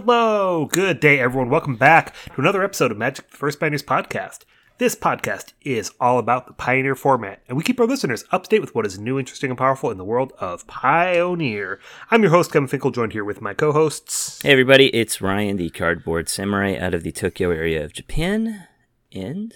[0.00, 1.50] Hello, good day, everyone.
[1.50, 4.44] Welcome back to another episode of Magic the First Pioneers podcast.
[4.78, 8.48] This podcast is all about the Pioneer format, and we keep our listeners up to
[8.48, 11.80] date with what is new, interesting, and powerful in the world of Pioneer.
[12.12, 14.40] I'm your host, Kevin Finkel, joined here with my co hosts.
[14.40, 18.68] Hey, everybody, it's Ryan, the cardboard samurai out of the Tokyo area of Japan.
[19.12, 19.52] And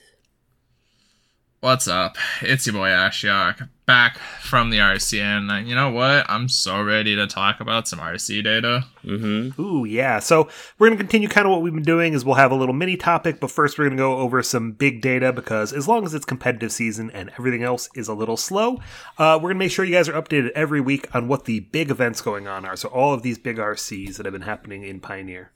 [1.60, 2.16] What's up?
[2.40, 6.24] It's your boy Ashiok, back from the RC, and you know what?
[6.28, 8.84] I'm so ready to talk about some RC data.
[9.04, 9.60] mm-hmm.
[9.60, 10.18] Ooh, yeah.
[10.18, 12.54] So we're going to continue kind of what we've been doing is we'll have a
[12.54, 15.88] little mini topic, but first we're going to go over some big data because as
[15.88, 18.76] long as it's competitive season and everything else is a little slow,
[19.18, 21.60] uh, we're going to make sure you guys are updated every week on what the
[21.60, 22.76] big events going on are.
[22.76, 25.50] So all of these big RCs that have been happening in Pioneer.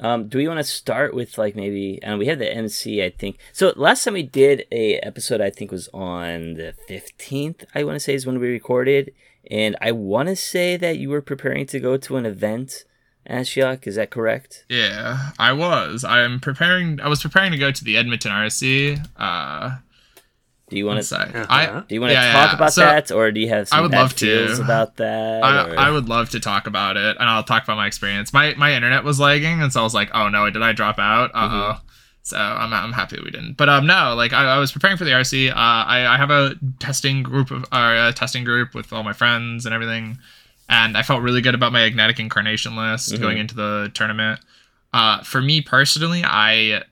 [0.00, 2.00] Um, do we want to start with like maybe?
[2.02, 3.38] And we have the MC, I think.
[3.52, 7.64] So last time we did a episode, I think was on the fifteenth.
[7.74, 9.12] I want to say is when we recorded,
[9.50, 12.84] and I want to say that you were preparing to go to an event.
[13.28, 14.64] Ashiok, is that correct?
[14.70, 16.02] Yeah, I was.
[16.04, 17.00] I'm preparing.
[17.00, 19.06] I was preparing to go to the Edmonton RSC.
[19.16, 19.76] Uh,
[20.70, 21.02] Do you want to?
[21.02, 21.46] say Uh-huh.
[21.50, 21.66] I.
[21.86, 22.54] Do you want to yeah, talk yeah.
[22.56, 24.58] about So, that, or do you have some I would love to.
[24.62, 25.42] about that?
[25.44, 28.32] I, or- I would love to talk about it, and I'll talk about my experience.
[28.32, 30.98] My my internet was lagging, and so I was like, "Oh no, did I drop
[30.98, 31.48] out?" Uh oh.
[31.74, 31.86] Mm-hmm.
[32.22, 33.56] So I'm I'm happy we didn't.
[33.56, 35.50] But um no, like I, I was preparing for the RC.
[35.50, 39.12] Uh, I I have a testing group of or a testing group with all my
[39.14, 40.18] friends and everything,
[40.68, 43.20] and I felt really good about my Agnetic Incarnation list Mhm.
[43.20, 44.38] going into the tournament.
[44.92, 46.82] Uh, for me personally, I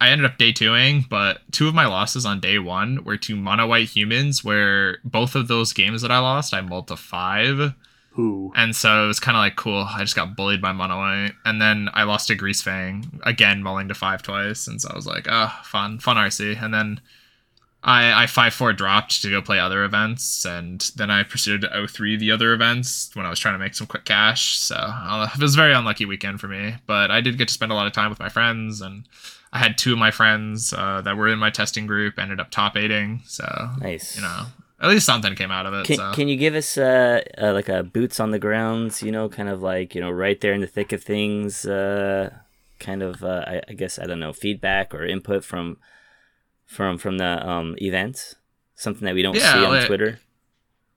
[0.00, 3.36] I ended up day twoing, but two of my losses on day one were to
[3.36, 7.74] mono white humans, where both of those games that I lost, I mulled to five.
[8.18, 8.52] Ooh.
[8.56, 9.86] And so it was kind of like cool.
[9.88, 13.88] I just got bullied by Mono White, and then I lost to Greasefang again, mulling
[13.88, 14.66] to five twice.
[14.66, 16.62] And so I was like, ah, fun, fun RC.
[16.62, 17.00] And then
[17.82, 21.68] I I five four dropped to go play other events, and then I proceeded to
[21.68, 24.58] 0-3 the other events when I was trying to make some quick cash.
[24.58, 27.54] So uh, it was a very unlucky weekend for me, but I did get to
[27.54, 29.06] spend a lot of time with my friends, and
[29.56, 32.50] I had two of my friends uh, that were in my testing group ended up
[32.50, 33.22] top eighting.
[33.24, 33.46] So
[33.80, 34.14] nice.
[34.16, 34.44] you know,
[34.82, 35.86] at least something came out of it.
[35.86, 36.12] Can, so.
[36.12, 39.48] can you give us uh, uh, like a boots on the grounds, you know, kind
[39.48, 42.28] of like, you know, right there in the thick of things, uh,
[42.80, 45.78] kind of, uh, I, I guess, I don't know, feedback or input from
[46.66, 48.34] from from the um, event?
[48.74, 50.20] Something that we don't Yeah, see on like- Twitter.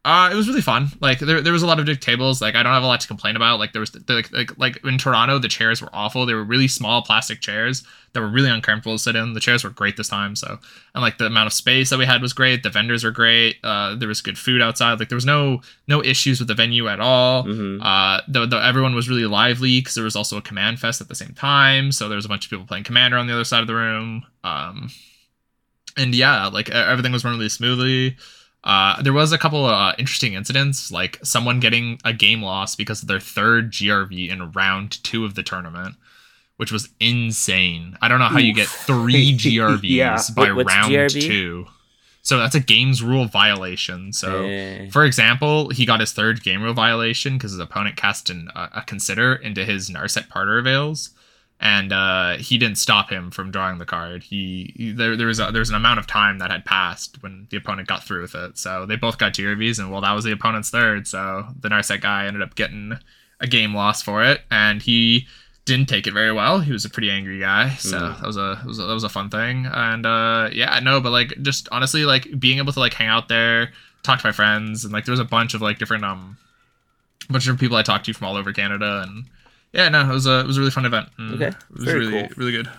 [0.10, 0.88] Uh, it was really fun.
[1.02, 2.42] Like there, there was a lot of big tables.
[2.42, 3.60] Like I don't have a lot to complain about.
[3.60, 6.26] Like there was like, like like in Toronto, the chairs were awful.
[6.26, 7.84] They were really small plastic chairs
[8.14, 9.34] that were really uncomfortable to sit in.
[9.34, 10.36] The chairs were great this time.
[10.36, 10.58] So
[10.96, 12.64] and like the amount of space that we had was great.
[12.64, 13.58] The vendors were great.
[13.64, 15.00] Uh, there was good food outside.
[15.00, 17.44] Like there was no no issues with the venue at all.
[17.44, 21.02] hmm Uh, the, the everyone was really lively because there was also a command fest
[21.02, 21.92] at the same time.
[21.92, 23.76] So there was a bunch of people playing commander on the other side of the
[23.76, 24.26] room.
[24.44, 24.90] Um,
[25.98, 28.18] and yeah, like everything was running really smoothly.
[28.64, 32.76] Uh, there was a couple of uh, interesting incidents, like someone getting a game loss
[32.76, 35.96] because of their third GRV in round two of the tournament,
[36.58, 37.98] which was insane.
[38.02, 40.20] I don't know how you get three GRVs Yeah.
[40.36, 41.22] by Wait, round GRV?
[41.22, 41.66] two.
[42.22, 44.12] So that's a games rule violation.
[44.12, 44.44] So.
[44.44, 48.50] Eh, For example, he got his third game rule violation because his opponent cast an,
[48.54, 51.12] uh, a consider into his Narset Parter Veils,
[51.62, 54.24] and uh, he didn't stop him from drawing the card.
[54.24, 57.22] He, he- there there was a, there was an amount of time that had passed
[57.22, 58.58] when the opponent got through with it.
[58.58, 61.08] So they both got GRVs, and well, that was the opponent's third.
[61.08, 62.94] So the Narset guy ended up getting
[63.42, 65.28] a game loss for it, and he
[65.66, 66.62] didn't take it very well.
[66.62, 68.18] He was a pretty angry guy, so Mm.
[68.20, 69.66] that was a, that was a that was a fun thing.
[69.72, 73.28] And uh, yeah, no, but like just honestly, like being able to like hang out
[73.28, 73.72] there,
[74.02, 76.38] talk to my friends, and like there was a bunch of like different um,
[77.30, 79.26] bunch of people I talked to from all over Canada, and
[79.74, 81.10] yeah, no, it was a it was a really fun event.
[81.20, 82.30] Okay, it was very really cool.
[82.38, 82.70] really good.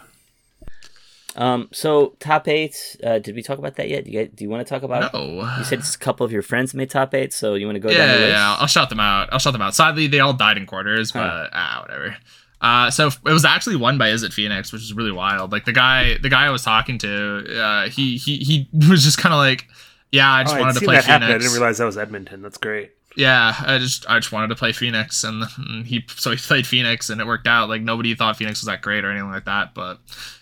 [1.36, 4.04] Um, so top eight, uh, did we talk about that yet?
[4.04, 5.12] Do you, guys- do you want to talk about?
[5.12, 7.80] No, You said a couple of your friends made top eight, so you want to
[7.80, 8.32] go yeah, down the yeah, list?
[8.36, 9.28] yeah, I'll shout them out.
[9.32, 9.74] I'll shout them out.
[9.74, 11.48] Sadly, they all died in quarters, but Huh.
[11.52, 12.16] ah, whatever.
[12.60, 15.52] Uh, so it was actually won by Izzet Phoenix, which is really wild.
[15.52, 19.16] Like the guy, the guy I was talking to, uh, he he he was just
[19.18, 19.66] kind of like,
[20.10, 21.28] yeah, I just Oh, I'd wanted to play that happen.
[21.30, 22.42] I didn't realize that was Edmonton.
[22.42, 22.90] That's great.
[23.16, 26.66] Yeah, I just I just wanted to play Phoenix, and, and he so he played
[26.66, 27.68] Phoenix, and it worked out.
[27.68, 29.98] Like nobody thought Phoenix was that great or anything like that, but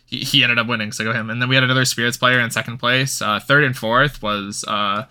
[0.06, 0.93] he, he ended up winning.
[0.93, 1.31] So go him.
[1.31, 3.20] And then we had another Spirits player in second place.
[3.23, 5.06] Uh, third and fourth was uh,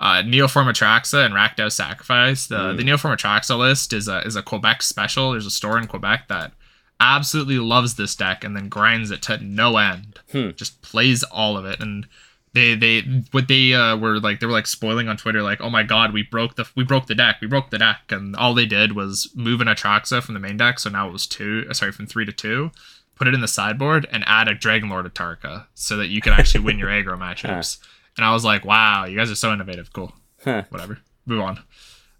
[0.00, 2.46] uh, Neoform Atraxa and Rakdos Sacrifice.
[2.46, 2.76] The Mm.
[2.76, 5.32] the Neoform Atraxa list is a is a Quebec special.
[5.32, 6.52] There's a store in Quebec that
[7.00, 10.20] absolutely loves this deck and then grinds it to no end.
[10.30, 10.50] Hmm.
[10.54, 12.06] Just plays all of it and
[12.54, 13.00] they they
[13.30, 16.12] what they uh, were like they were like spoiling on Twitter like oh my god
[16.12, 18.00] we broke the we broke the deck we broke the deck.
[18.10, 21.12] And all they did was move an Atraxa from the main deck so now it
[21.12, 22.70] was two uh, sorry from three to two
[23.14, 26.64] put it in the sideboard and add a Dragonlord Atarka so that you can actually
[26.64, 27.78] win your aggro matchups.
[28.16, 29.92] And I was like wow you guys are so innovative.
[29.92, 30.12] Cool.
[30.44, 30.64] Huh.
[30.70, 30.98] whatever.
[31.24, 31.60] Move on.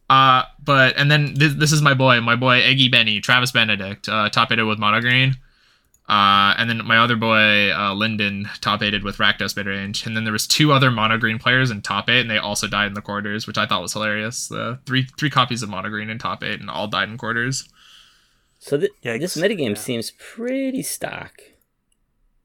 [0.08, 4.08] Uh, but and then this, this is my boy, my boy Eggy Benny, Travis Benedict,
[4.08, 5.37] uh, top aided with mono green.
[6.08, 10.16] Uh, and then my other boy uh, Lyndon top aided with Rakdos mid range, and
[10.16, 12.88] then there was two other mono green players in top eight, and they also died
[12.88, 14.49] in the quarters, which I thought was hilarious.
[14.49, 17.69] The three three copies of mono green in top eight, and all died in quarters.
[18.58, 19.75] So th- this metagame Yeah.
[19.75, 21.40] seems pretty stock.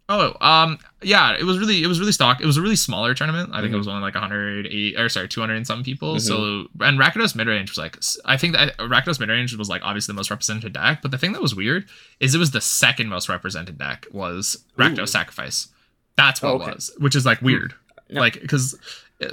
[0.09, 2.39] Oh, um, yeah, it was really, it was really stock.
[2.39, 3.49] It was a really smaller tournament.
[3.53, 3.75] I think Mhm.
[3.75, 6.17] it was only like 108 or sorry, 200 and some people.
[6.21, 9.81] So, and Rakdos mid range was like, I think that Rakdos mid range was like
[9.83, 11.01] obviously the most represented deck.
[11.01, 11.85] But the thing that was weird
[12.21, 15.05] is it was the second most represented deck was Rakdos Ooh.
[15.07, 15.67] Sacrifice.
[16.15, 17.73] That's what Oh, it was, which is like weird.
[18.09, 18.21] No.
[18.21, 18.77] Like, because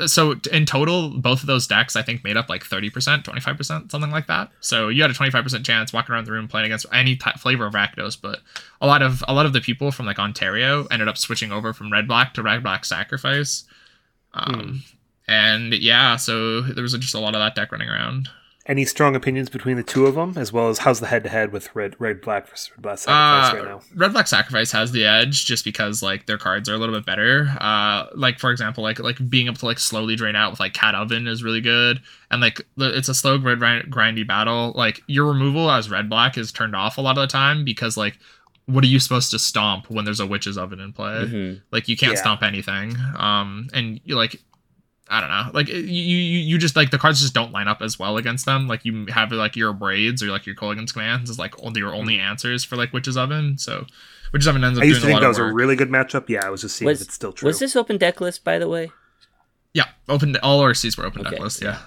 [0.06, 2.90] so in total, both of those decks I think made up like 30%,
[3.22, 4.50] 25%, something like that.
[4.60, 7.66] So you had a 25% chance walking around the room playing against any ty flavor
[7.66, 8.40] of Rakdos, but
[8.80, 11.72] a lot of a lot of the people from like Ontario ended up switching over
[11.72, 13.64] from red black to red black sacrifice.
[14.32, 14.82] Um,
[15.28, 18.28] and yeah, so there was just a lot of that deck running around.
[18.66, 21.28] Any strong opinions between the two of them, as well as how's the head to
[21.28, 23.80] head with red, red, black versus red, black sacrifice Uh, right now?
[23.94, 27.04] Red Black Sacrifice has the edge just because like their cards are a little bit
[27.04, 27.54] better.
[27.60, 30.72] Uh, like for example, like like being able to like slowly drain out with like
[30.72, 32.00] Cat Oven is really good,
[32.30, 34.72] and like the, it's a slow grind, grindy battle.
[34.74, 37.98] Like your removal as Red Black is turned off a lot of the time because
[37.98, 38.18] like
[38.64, 41.26] what are you supposed to stomp when there's a Witch's Oven in play?
[41.26, 41.60] Mhm.
[41.70, 42.18] Like you can't Yeah.
[42.20, 42.96] stomp anything.
[43.18, 44.40] Um, and you like.
[45.08, 45.50] I don't know.
[45.52, 48.46] Like you, you, you just like the cards just don't line up as well against
[48.46, 48.66] them.
[48.66, 51.94] Like you have like your braids or like your Kolaghan's commands is like only your
[51.94, 53.58] only answers for like Witch's Oven.
[53.58, 53.86] So
[54.32, 56.28] Witch's Oven ends up I used to think that of was a really good matchup.
[56.28, 57.46] Yeah, I was just seeing Was- if it's still true.
[57.46, 58.90] Was this open deck list, by the way?
[59.74, 61.30] yeah, open all our seats were open Okay.
[61.32, 61.60] deck list.
[61.60, 61.78] Yeah,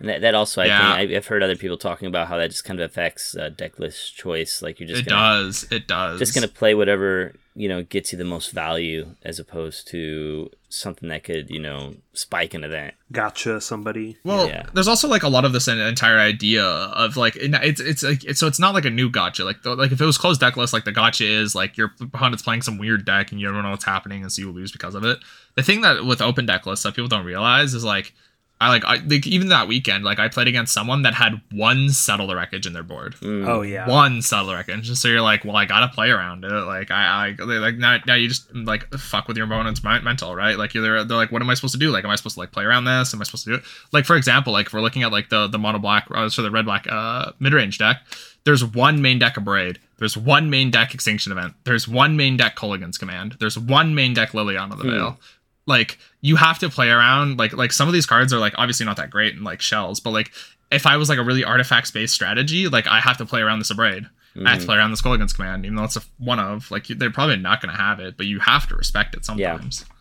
[0.00, 0.96] And that, that also, I Yeah.
[0.96, 3.50] think, I- I've heard other people talking about how that just kind of affects uh,
[3.50, 4.62] deck list choice.
[4.62, 5.66] Like you're just it gonna, does.
[5.70, 6.18] It does.
[6.18, 11.08] just gonna play whatever you know gets you the most value, as opposed to something
[11.10, 12.94] that could you know spike into that.
[13.12, 14.16] Gotcha, somebody.
[14.24, 14.66] Well, Yeah.
[14.72, 18.24] there's also like a lot of this en- entire idea of like it's it's like
[18.24, 19.44] it's, so it's not like a new gotcha.
[19.44, 21.92] Like the, like if it was closed deck list, like the gotcha is like your
[22.00, 24.72] opponent's playing some weird deck and you don't know what's happening, and so you lose
[24.72, 25.18] because of it.
[25.56, 28.14] The thing that with open deck lists that people don't realize is like
[28.62, 31.90] I like I like even that weekend, like I played against someone that had one
[31.90, 33.16] settle the wreckage in their board.
[33.16, 33.48] Mm.
[33.48, 33.88] Oh yeah.
[33.88, 34.90] One settle the wreckage.
[34.96, 36.50] So you're like, well, I gotta play around it.
[36.52, 40.56] Like I, I like now, now you just like fuck with your opponent's mental, right?
[40.56, 41.90] Like you're they're like, what am I supposed to do?
[41.90, 43.12] Like, am I supposed to like play around this?
[43.12, 43.62] Am I supposed to do it?
[43.92, 46.42] Like for example, like if we're looking at like the the mono black, uh, so
[46.42, 48.00] the red black uh mid range deck.
[48.44, 49.78] There's one main deck of Braid.
[49.98, 51.54] There's one main deck Extinction Event.
[51.64, 53.36] There's one main deck Kolaghan's Command.
[53.38, 54.90] There's one main deck Liliana the Hmm.
[54.90, 55.20] Veil.
[55.66, 57.38] Like you have to play around.
[57.38, 60.00] Like like some of these cards are like obviously not that great in like shells,
[60.00, 60.30] but like
[60.70, 63.58] if I was like a really artifacts based strategy, like I have to play around
[63.60, 64.08] this Abrade.
[64.44, 64.66] I have to Mhm.
[64.66, 66.70] play around this Kolaghan's command, even though it's a one of.
[66.70, 69.84] Like they're probably not going to have it, but you have to respect it sometimes.
[69.86, 69.94] yeah.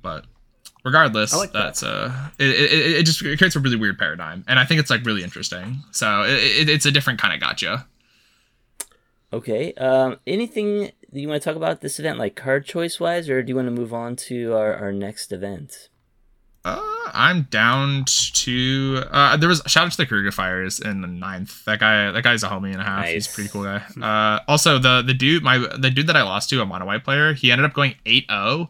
[0.00, 0.26] But
[0.84, 1.58] regardless, like that.
[1.64, 4.78] that's uh, it, it, it just it creates a really weird paradigm, and I think
[4.80, 5.82] it's like really interesting.
[5.90, 7.86] So it, it, it's a different kind of gotcha.
[9.32, 9.72] Okay.
[9.74, 13.48] Um, anything you want to talk about this event, like card choice wise, or do
[13.50, 15.88] you want to move on to our, our next event?
[16.64, 16.80] Uh,
[17.12, 19.02] I'm down to.
[19.10, 21.64] Uh, there was shout out to the Keruga Fires in the ninth.
[21.64, 23.06] That guy, that guy's a homie and a half.
[23.06, 23.82] He's a pretty cool guy.
[24.02, 27.04] Uh, also the the dude, my the dude that I lost to, a mono white
[27.04, 28.68] player, he ended up going 8-0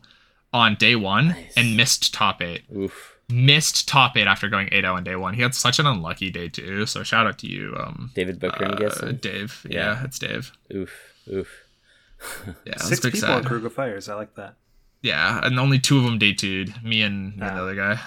[0.53, 1.55] on day one Nice.
[1.57, 2.63] and missed top eight.
[2.75, 3.17] Oof.
[3.31, 5.35] Missed top eight after going 8-0 on day one.
[5.35, 6.85] He had such an unlucky day two.
[6.87, 9.17] So shout out to you, um, David Booker, I'm uh, guessing.
[9.17, 9.67] Dave.
[9.69, 9.95] Yeah.
[9.95, 10.53] Yeah, it's Dave.
[10.73, 10.93] Oof.
[11.33, 11.49] Oof.
[12.47, 13.37] Yeah, it was Six big people sad.
[13.39, 14.09] on Keruga Fires.
[14.09, 14.55] I like that.
[15.03, 16.83] Yeah, and only two of them day two'd.
[16.83, 17.63] Me and, and the Ah.
[17.63, 18.01] other guy.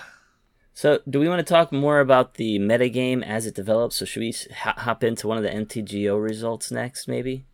[0.73, 3.97] So, do we want to talk more about the metagame as it develops?
[3.97, 7.45] So, should we hop into one of the MTGO results next, maybe?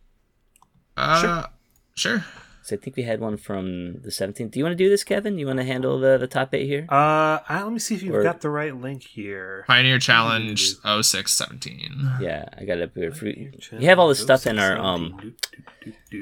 [0.96, 1.46] Uh,
[1.94, 2.24] sure.
[2.62, 4.50] So, I think we had one from the 17th.
[4.52, 5.38] Do you want to do this, Kevin?
[5.38, 6.86] You want to handle the, the top eight here?
[6.88, 9.64] Uh, let me see if you've Or- got the right link here.
[9.68, 12.10] Pioneer Challenge 0617.
[12.20, 13.12] Yeah, I got it up here.
[13.12, 15.34] For, you have all this stuff in our um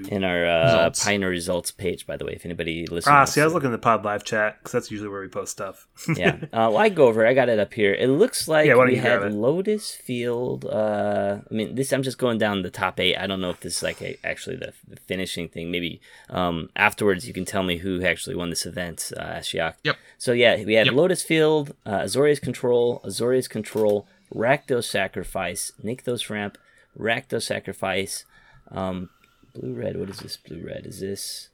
[0.09, 1.05] in our uh, Results.
[1.05, 2.33] Pioneer results page, by the way.
[2.33, 4.91] If anybody listens, Ah, see, I was looking at the Pod Live chat because that's
[4.91, 5.87] usually where we post stuff.
[6.17, 6.37] yeah.
[6.45, 7.25] Uh, well, I go over.
[7.25, 7.29] it.
[7.29, 7.93] I got it up here.
[7.95, 9.33] It looks like Yeah, we you had?
[9.33, 10.65] Lotus Field.
[10.65, 11.93] Uh, I mean, this.
[11.93, 13.17] I'm just going down the top eight.
[13.17, 15.71] I don't know if this is like a, actually the, the finishing thing.
[15.71, 19.13] Maybe um, afterwards you can tell me who actually won this event.
[19.17, 19.75] Uh, Ashiok.
[19.85, 19.97] Yep.
[20.19, 20.95] So yeah, we had Yep.
[20.95, 26.59] Lotus Field, uh, Azorius Control, Azorius Control, Rakdos Sacrifice, Nykthos Ramp,
[26.99, 28.25] Rakdos Sacrifice,
[28.71, 29.11] um,
[29.55, 29.99] Blue Red.
[29.99, 30.37] What is this?
[30.37, 30.87] Blue Red.
[30.87, 31.49] Is this?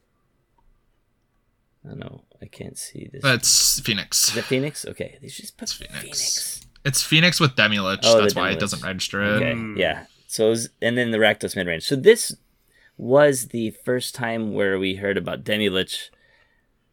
[1.85, 2.23] I don't know.
[2.41, 3.23] I can't see this.
[3.23, 4.29] That's Phoenix.
[4.29, 4.85] Is it Phoenix?
[4.85, 5.99] Okay, they just put It's Phoenix.
[5.99, 6.61] Phoenix.
[6.83, 7.99] It's Phoenix with Demilich.
[8.03, 9.41] Oh, That's why it doesn't register it.
[9.43, 10.05] Okay, yeah.
[10.27, 11.83] So, it was, and then the Rakdos mid range.
[11.83, 12.35] So this
[12.97, 16.09] was the first time where we heard about Demilich,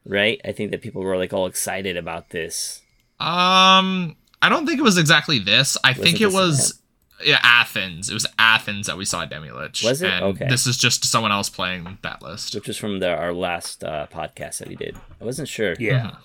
[0.05, 0.41] right?
[0.45, 2.83] I think that people were like all excited about this.
[3.21, 5.77] Um, I don't think it was exactly this.
[5.85, 6.81] I Was think it it was
[7.25, 8.09] yeah, Athens.
[8.11, 9.85] It was Athens that we saw Demilich.
[9.85, 10.11] Was it?
[10.11, 10.49] And Okay.
[10.49, 12.55] This is just someone else playing that list.
[12.55, 14.97] which was from the, our last uh, podcast that we did.
[15.21, 15.75] I wasn't sure.
[15.79, 16.17] Yeah.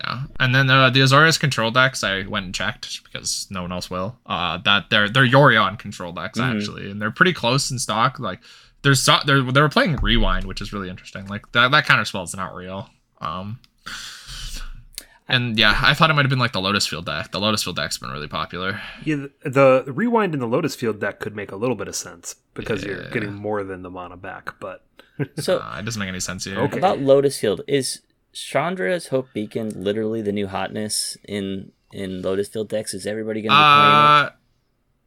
[0.00, 0.24] Yeah.
[0.38, 3.88] And then uh, the Azorius control decks, I went and checked because no one else
[3.90, 4.18] will.
[4.26, 6.54] Uh, that they're they're Yorion control decks Mhm.
[6.56, 8.18] actually, and they're pretty close in stock.
[8.18, 8.40] Like
[8.82, 11.26] there's so, they're they were playing Rewind, which is really interesting.
[11.28, 12.90] Like that that counter spell is not real.
[13.20, 13.58] Um.
[15.28, 17.32] And yeah, I thought it might have been like the Lotus Field deck.
[17.32, 18.80] The Lotus Field deck's been really popular.
[19.04, 21.96] Yeah, the the rewind in the Lotus Field deck could make a little bit of
[21.96, 24.84] sense because you're getting more than the mana back, but
[25.38, 26.58] So Uh, it doesn't make any sense here.
[26.60, 26.78] Okay.
[26.78, 28.02] about Lotus Field, is
[28.32, 32.94] Chandra's Hope Beacon literally the new hotness in in Lotus Field decks?
[32.94, 34.26] Is everybody going to be playing it?
[34.26, 34.30] Uh,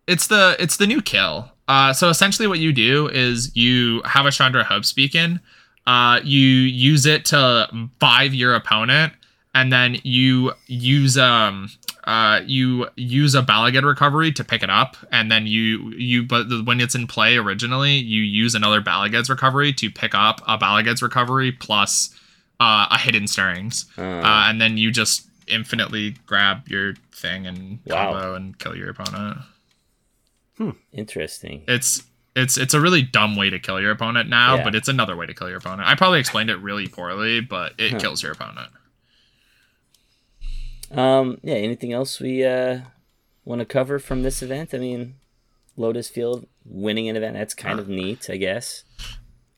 [0.07, 1.51] it's the it's the new kill.
[1.67, 5.39] Uh, so essentially, what you do is you have a Chandra Hope Beacon.
[5.85, 9.13] Uh, you use it to five your opponent,
[9.53, 11.69] and then you use um
[12.05, 16.23] uh you use a Bala Ged recovery to pick it up, and then you you
[16.23, 20.41] but when it's in play originally, you use another Bala Ged's recovery to pick up
[20.47, 22.09] a Bala Ged's recovery plus
[22.59, 27.79] uh, a Hidden Strings Uh, uh, and then you just infinitely grab your thing and
[27.85, 28.11] Wow.
[28.13, 29.39] combo and kill your opponent.
[30.57, 30.71] Hmm.
[30.91, 31.63] interesting.
[31.67, 32.03] It's
[32.35, 34.63] it's it's a really dumb way to kill your opponent now, Yeah.
[34.63, 35.87] but it's another way to kill your opponent.
[35.87, 37.99] I probably explained it really poorly, but it Huh.
[37.99, 38.69] kills your opponent.
[40.91, 41.55] Um, yeah.
[41.55, 42.79] Anything else we uh,
[43.45, 44.73] want to cover from this event?
[44.73, 45.15] I mean,
[45.77, 48.83] Lotus Field winning an event that's kind of neat, I guess.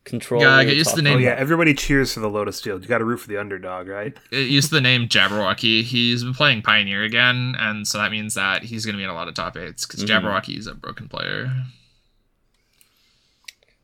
[0.04, 0.42] Control.
[0.42, 2.60] Yeah, we get used to the talking oh name- yeah, everybody cheers for the Lotus
[2.60, 2.82] Field.
[2.82, 4.18] You got to root for the underdog, right?
[4.32, 5.84] It used the name Jabberwocky.
[5.84, 9.12] He's been playing Pioneer again, and so that means that he's going to be in
[9.12, 10.08] a lot of top eights because Mhm.
[10.08, 11.54] Jabberwocky is a broken player.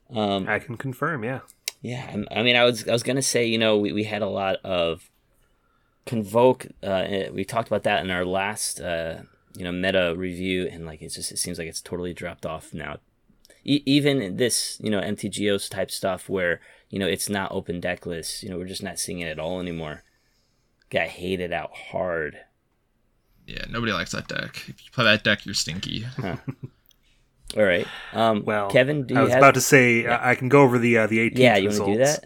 [0.10, 1.24] Um, I can confirm.
[1.24, 1.42] Yeah.
[1.82, 4.22] Yeah, I'm- I mean, I was I was gonna say, you know, we, we had
[4.24, 5.08] a lot of
[6.08, 6.68] convoke.
[6.82, 9.22] Uh, we talked about that in our last, uh,
[9.56, 12.74] you know, meta review, and like it's just it seems like it's totally dropped off
[12.74, 12.98] now.
[13.64, 18.06] E- even this, you know, MTGOs type stuff where you know it's not open deck
[18.06, 18.44] lists.
[18.44, 20.04] You know, we're just not seeing it at all anymore.
[20.90, 22.38] Got hated out hard.
[23.46, 24.58] Yeah, nobody likes that deck.
[24.68, 26.06] If you play that deck, you're stinky.
[27.56, 29.40] All right, um, Well, Kevin, do you I was have?
[29.40, 31.80] about to say I I can go over the uh, the 18th yeah, you want
[31.80, 32.26] to do that?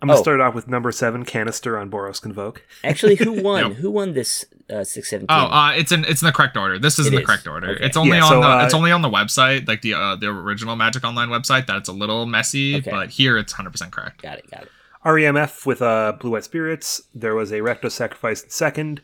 [0.00, 0.22] I'm gonna Oh.
[0.22, 2.62] start off with number seven canister on Boros Convoke.
[2.84, 3.62] Actually, who won?
[3.62, 3.72] Nope.
[3.78, 5.36] Who won this uh, six seventeen?
[5.36, 6.78] Oh, uh, it's in it's in the correct order.
[6.78, 7.26] This is It in the is.
[7.26, 7.70] correct order.
[7.70, 7.84] Okay.
[7.84, 10.14] It's only Yeah, on so, the uh, it's only on the website, like the uh,
[10.16, 11.66] the original Magic Online website.
[11.66, 12.90] That's a little messy, Okay.
[12.90, 14.22] but here it's hundred percent correct.
[14.22, 14.68] got it, got it.
[15.04, 17.02] REMF with uh, Blue White Spirits.
[17.14, 19.00] There was a Rakdos Sacrifice in second.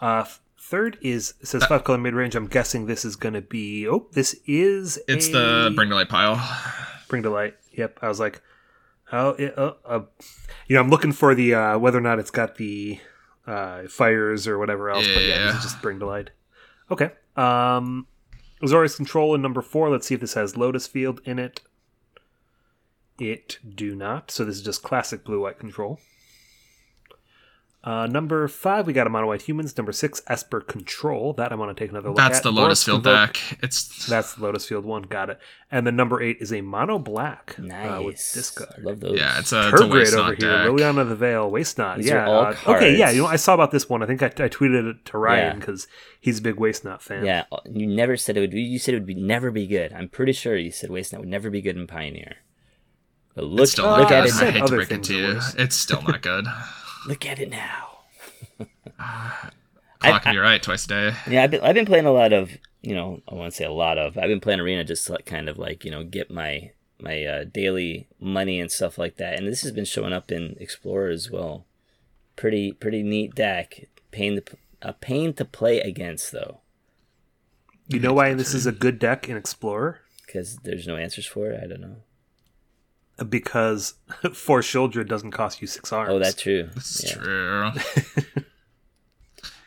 [0.00, 0.24] Uh,
[0.60, 2.34] third is it says five color mid range.
[2.36, 3.88] I'm guessing this is going to be.
[3.88, 4.98] Oh, this is.
[5.08, 6.36] It's a the Bring to Light pile.
[7.08, 7.54] Bring to Light.
[7.72, 7.98] Yep.
[8.02, 8.42] I was like,
[9.12, 10.02] oh, it, uh, uh,
[10.66, 12.98] you know, I'm looking for the uh, whether or not it's got the
[13.46, 15.06] uh, fires or whatever else.
[15.06, 15.56] But yeah, this Yeah.
[15.58, 16.30] is just Bring to Light.
[16.90, 17.10] Okay.
[17.36, 18.06] Um,
[18.62, 19.90] Azorius Control in number four.
[19.90, 21.60] Let's see if this has Lotus Field in it.
[23.18, 24.30] It do not.
[24.30, 25.98] So this is just classic blue white control.
[27.86, 29.76] Uh, number five, we got a mono white humans.
[29.76, 31.32] Number six, Esper Control.
[31.34, 32.42] That I want to take another look That's at.
[32.42, 33.58] the Lotus Field Convoke, deck.
[33.62, 35.02] It's That's the Lotus Field one.
[35.02, 35.38] Got it.
[35.70, 37.88] And then number eight is a mono black Nice.
[38.00, 38.82] uh, with discard.
[38.82, 39.16] Love those.
[39.16, 40.50] yeah, it's a it's a waste over not here.
[40.50, 40.66] deck.
[40.68, 41.98] Liliana of the Veil, Waste Not.
[41.98, 42.24] These yeah.
[42.24, 43.10] are all uh, okay, yeah.
[43.12, 44.02] You know, I saw about this one.
[44.02, 45.54] I think I, I tweeted it to Ryan Yeah.
[45.60, 45.86] because
[46.20, 47.24] he's a big Waste Not fan.
[47.24, 48.50] Yeah, you never said it would.
[48.50, 49.92] Be, you said it would be never be good.
[49.92, 52.34] I'm pretty sure you said Wasteland would never be good in Pioneer.
[53.36, 54.30] But look, It's still Uh, look not at good.
[54.30, 54.34] it.
[54.34, 54.60] I I said Now.
[54.60, 55.40] hate to break it to you.
[55.56, 56.46] It's still not good.
[57.06, 57.98] Look at it now.
[60.00, 61.14] Clock can be right twice a day.
[61.28, 62.50] Yeah, I've been, I've been playing a lot of,
[62.82, 64.16] you know, I want to say a lot of.
[64.18, 67.24] I've been playing Arena just to like, kind of like, you know, get my my
[67.24, 69.34] uh, daily money and stuff like that.
[69.38, 71.66] And this has been showing up in Explorer as well.
[72.36, 73.86] Pretty pretty neat deck.
[74.10, 76.60] Pain to p- a pain to play against though,
[77.88, 80.00] You know why this is a good deck in Explorer?
[80.26, 81.60] because there's no answers for it.
[81.62, 81.96] I don't know.
[83.28, 83.94] Because
[84.34, 86.10] Four Shieldred doesn't cost you six arms.
[86.12, 86.68] Oh, that's true.
[86.74, 87.14] That's Yeah.
[87.14, 87.70] true.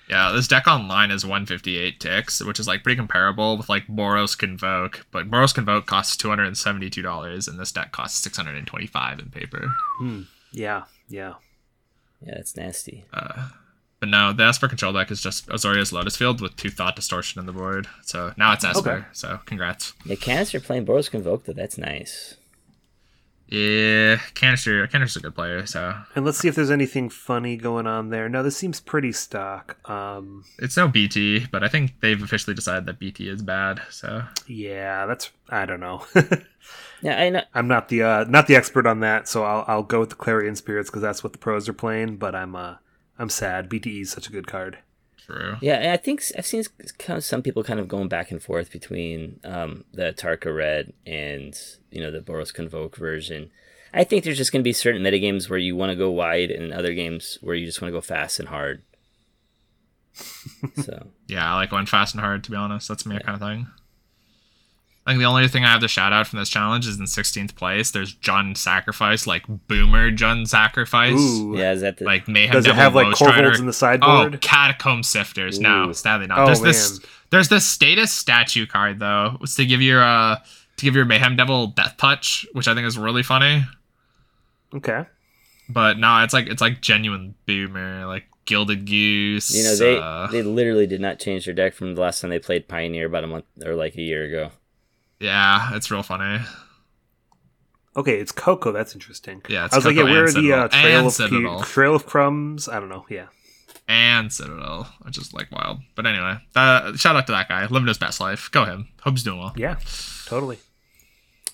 [0.10, 4.38] yeah, this deck online is 158 ticks, which is like pretty comparable with like Boros
[4.38, 9.74] Convoke, but Boros Convoke costs $272 and this deck costs 625 in paper.
[10.51, 11.36] Yeah, yeah.
[12.22, 13.06] Yeah, that's nasty.
[13.13, 13.50] Uh,
[14.00, 17.39] but no, the Esper control deck is just Azorius Lotus Field with two Thought Distortion
[17.39, 17.88] in the board.
[18.01, 18.89] So now it's Esper.
[18.91, 19.06] Okay.
[19.13, 19.94] So congrats.
[20.06, 21.53] Yeah, Canister playing Boros Convoke though.
[21.53, 22.36] That's nice.
[23.51, 24.86] Yeah, Canister.
[24.88, 25.65] Canister's a good player.
[25.65, 28.29] So And let's see if there's anything funny going on there.
[28.29, 29.77] No, this seems pretty stock.
[29.89, 33.82] Um, it's no BT, but I think they've officially decided that BT is bad.
[33.89, 36.06] So yeah, that's I don't know.
[37.01, 37.41] Yeah, I know.
[37.53, 40.15] I'm not the uh, not the expert on that, so I'll I'll go with the
[40.15, 42.18] Clarion Spirits because that's what the pros are playing.
[42.18, 42.75] But I'm uh
[43.18, 43.70] I'm sad.
[43.70, 44.79] BTE is such a good card.
[45.29, 45.57] True.
[45.62, 46.63] Yeah, and I think I've seen
[46.98, 50.93] kind of some people kind of going back and forth between um, the Tarka Red
[51.05, 51.55] and
[51.91, 53.51] you know the Boros Convoke version.
[53.93, 56.50] I think there's just going to be certain metagames where you want to go wide,
[56.50, 58.81] and other games where you just want to go fast and hard.
[60.77, 62.43] so Yeah, I like going fast and hard.
[62.45, 63.67] To be honest, that's me kind of thing.
[65.10, 67.06] I think the only thing I have to shout out from this challenge is in
[67.06, 67.89] 16th place.
[67.89, 71.56] There's Jund Sacrifice, like Boomer Jund Sacrifice, Ooh.
[71.58, 72.51] yeah, is that the like Mayhem.
[72.51, 74.08] Does it Devil have like Low Korvolds in the sideboard?
[74.08, 74.42] Oh, sideboard?
[74.42, 75.60] Catacomb Sifters.
[75.60, 76.38] No, sadly not.
[76.42, 77.00] Oh, there's this.
[77.00, 77.10] man.
[77.32, 79.38] There's this status statue card though.
[79.42, 80.36] It's to give your uh
[80.78, 83.63] to give your Mayhem Devil Death Touch, which I think is really funny.
[84.75, 85.06] Okay.
[85.70, 89.56] But no, it's like it's like genuine Boomer, like Gilded Goose.
[89.56, 92.30] you know they uh, they literally did not change their deck from the last time
[92.30, 94.51] they played Pioneer about a month or like a year ago.
[95.20, 96.40] Yeah, it's real funny.
[97.98, 98.72] Okay, it's Coco.
[98.72, 99.42] That's interesting.
[99.50, 101.14] Yeah, it's I was like, yeah, Coco where and are the uh, trail And of
[101.14, 101.62] Citadel.
[101.64, 102.70] trail of crumbs?
[102.70, 103.06] I don't know.
[103.10, 103.28] Yeah.
[103.88, 105.80] and Citadel, which is like wild.
[105.96, 108.50] But anyway, uh, shout out to that guy, living his best life.
[108.52, 108.88] Go him.
[109.02, 109.54] Hope he's doing well.
[109.58, 109.78] Yeah.
[110.28, 110.60] Totally.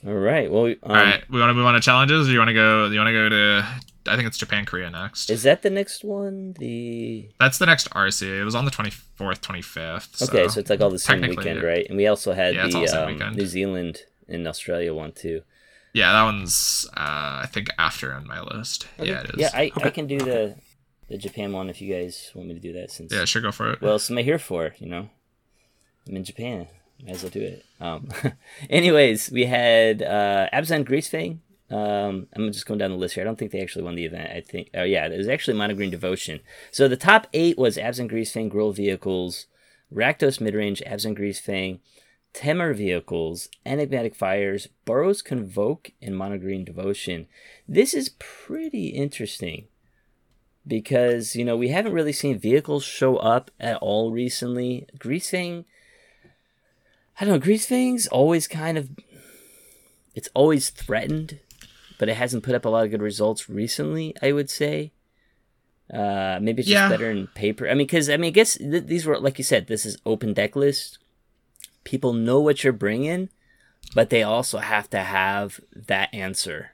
[0.06, 2.28] All right, well, um, All right, we want to move on to challenges.
[2.28, 2.88] Or you want to go?
[2.90, 3.66] Do you want to go to?
[4.08, 5.30] I think it's Japan, Korea next.
[5.30, 6.54] is that the next one?
[6.60, 8.42] The That's the next RC.
[8.42, 10.22] It was on the twenty fourth, twenty fifth.
[10.22, 11.86] okay, so it's like all the same weekend, right?
[11.88, 13.36] And we also had Yeah, the the um.
[13.36, 15.42] New Zealand and Australia one too.
[15.94, 18.88] yeah, that one's uh, I think after on my list.
[19.00, 19.40] Yeah, it is.
[19.40, 20.56] Yeah, I, I can do the
[21.08, 22.92] the Japan one if you guys want me to do that.
[22.92, 23.82] Since yeah, sure, go for it.
[23.82, 24.74] what else am I here for?
[24.80, 25.10] You know,
[26.08, 26.68] I'm in Japan.
[27.04, 27.66] Might as well do it.
[27.82, 28.08] Um,
[28.70, 31.40] anyways, we had uh, Abzan Greasefang.
[31.70, 33.24] Um, I'm just going down the list here.
[33.24, 34.32] I don't think they actually won the event.
[34.32, 36.42] I think, oh yeah, it was actually Mono Green Devotion.
[36.72, 39.48] So the top eight was Abzan Greasefang, Gruul Vehicles,
[39.94, 41.80] Rakdos Midrange, Abzan Greasefang,
[42.36, 47.28] Temur Vehicles, Enigmatic Fires, Boros Convoke, and Mono Green Devotion.
[47.68, 49.68] This is pretty interesting
[50.68, 54.88] because you know we haven't really seen vehicles show up at all recently.
[54.98, 55.66] Greasefang,
[57.20, 57.46] I don't know.
[57.46, 58.90] Greasefang's always kind of,
[60.14, 61.40] it's always threatened,
[61.98, 64.16] but it hasn't put up a lot of good results recently.
[64.22, 64.92] I would say.
[65.94, 66.90] Uh, maybe it's just Yeah.
[66.90, 67.68] better in paper.
[67.70, 69.68] I mean, because I mean, I guess th- these were like you said.
[69.68, 70.98] This is open deck list.
[71.84, 73.30] People know what you're bringing,
[73.94, 76.72] but they also have to have that answer.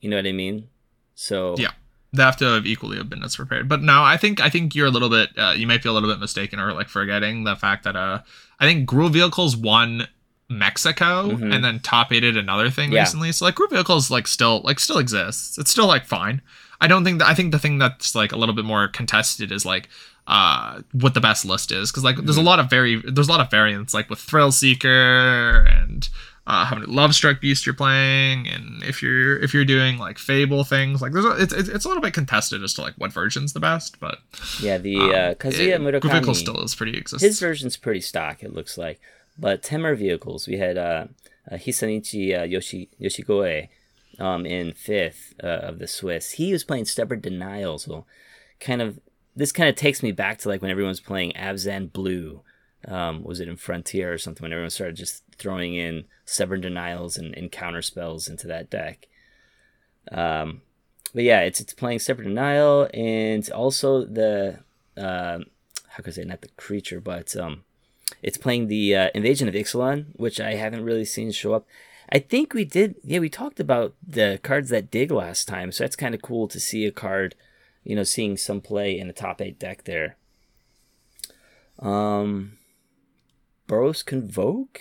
[0.00, 0.68] You know what I mean?
[1.14, 1.70] So Yeah.
[2.12, 3.68] They have to have equally have been as prepared.
[3.68, 5.92] But no, I think I think you're a little bit uh, you might be a
[5.92, 8.22] little bit mistaken or like forgetting the fact that uh
[8.58, 10.08] I think Gruel Vehicles won
[10.48, 11.54] Mexico Mhm.
[11.54, 13.00] and then top eighted another thing Yeah.
[13.00, 13.32] recently.
[13.32, 15.58] So like group Vehicles like still like still exists.
[15.58, 16.40] It's still like fine.
[16.80, 19.52] I don't think that I think the thing that's like a little bit more contested
[19.52, 19.88] is like
[20.26, 23.30] uh what the best list is because like there's a lot of very there's a
[23.30, 26.08] lot of variants like with Thrill Seeker and
[26.46, 30.64] uh, how many Lovestruck Beast you're playing, and if you're if you're doing like Fable
[30.64, 33.52] things, like there's a, it's it's a little bit contested as to like what version's
[33.52, 34.20] the best, but
[34.58, 36.34] yeah, the um, uh, Kazuya Murakami.
[36.34, 37.22] Still is pretty exists.
[37.22, 38.98] His version's pretty stock, it looks like.
[39.38, 41.06] But Temur vehicles, we had uh,
[41.50, 43.68] uh, Hisanichi uh, Yoshi Yoshikoe
[44.18, 46.32] um, in fifth uh, of the Swiss.
[46.32, 48.04] He was playing Stubborn Denial, so
[48.60, 48.98] kind of
[49.36, 52.42] this kind of takes me back to like when everyone was playing Abzan Blue.
[52.86, 54.42] Um, was it in Frontier or something?
[54.42, 59.08] When everyone started just throwing in Stubborn Denials and, and counter spells into that deck.
[60.10, 60.62] Um,
[61.14, 64.60] but yeah, it's it's playing Stubborn Denial and also the
[64.96, 65.46] um
[65.88, 67.64] how could I say not the creature, but um,
[68.22, 71.66] it's playing the uh, Invasion of Ixalan, which I haven't really seen show up.
[72.10, 75.84] I think we did, yeah, we talked about the cards that dig last time, so
[75.84, 77.34] that's kind of cool to see a card,
[77.84, 80.16] you know, seeing some play in the top eight deck there.
[81.78, 82.58] Um,
[83.68, 84.80] Boros Convoke,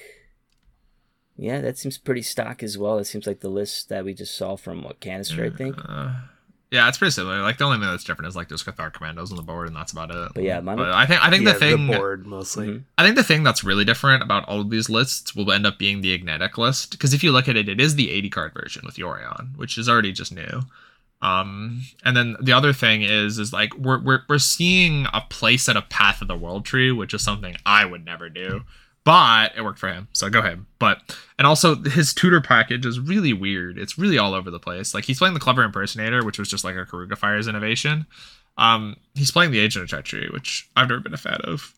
[1.35, 2.97] yeah, that seems pretty stock as well.
[2.97, 5.75] It seems like the list that we just saw from what canister, I think.
[5.87, 6.13] Uh,
[6.71, 7.41] yeah, it's pretty similar.
[7.41, 9.75] Like the only thing that's different is like there's Cathar commandos on the board, and
[9.75, 10.31] that's about it.
[10.35, 12.67] But yeah, mono- but I think I think yeah, the thing board mostly.
[12.67, 12.83] Mhm.
[12.97, 15.77] I think the thing that's really different about all of these lists will end up
[15.77, 16.91] being the Ignetic list.
[16.91, 19.77] Because if you look at it, it is the 80 card version with Yorion, which
[19.77, 20.61] is already just new.
[21.21, 25.75] Um, and then the other thing is, is like we're, we're, we're seeing a playset
[25.75, 28.61] of Path of the World Tree, which is something I would never do.
[29.07, 32.99] But it worked for him, so go ahead But and also his tutor package is
[32.99, 33.77] really weird.
[33.77, 34.93] It's really all over the place.
[34.93, 38.05] Like he's playing the Clever Impersonator, which was just like a Keruga Fire's innovation.
[38.57, 41.73] Um, he's playing the Agent of Treachery, which I've never been a fan of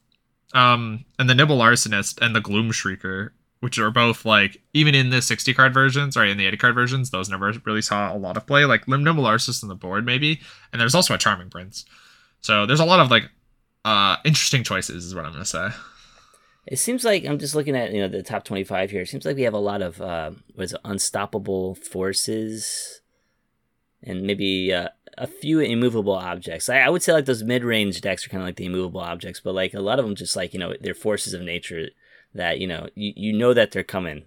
[0.53, 5.09] um and the nibble arsonist and the gloom shrieker which are both like even in
[5.09, 8.17] the 60 card versions or in the 80 card versions those never really saw a
[8.17, 10.39] lot of play like Lim nibble arsonist on the board maybe
[10.71, 11.85] and there's also a charming prince
[12.41, 13.29] so there's a lot of like
[13.85, 15.69] uh interesting choices is what i'm gonna say
[16.69, 19.01] It seems like I'm just looking at you know the top 25 here.
[19.01, 23.01] It seems like we have a lot of uh, what is it, unstoppable forces,
[24.03, 26.69] and maybe uh, a few immovable objects.
[26.69, 29.01] I, I would say like those mid range decks are kind of like the immovable
[29.01, 31.89] objects, but like a lot of them just like you know they're forces of nature
[32.35, 34.25] that you know you, you know that they're coming.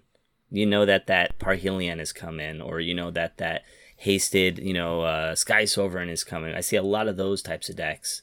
[0.51, 3.63] You know that that Parhelion is coming, or you know that that
[3.95, 6.53] hasted you know uh, Sky Sovereign is coming.
[6.53, 8.21] I see a lot of those types of decks.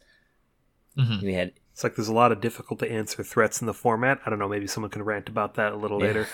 [0.99, 1.23] Mhm.
[1.23, 4.21] We had It's like there's a lot of difficult to answer threats in the format.
[4.27, 4.51] I don't know.
[4.51, 6.07] Maybe someone can rant about that a little Yeah.
[6.09, 6.27] later.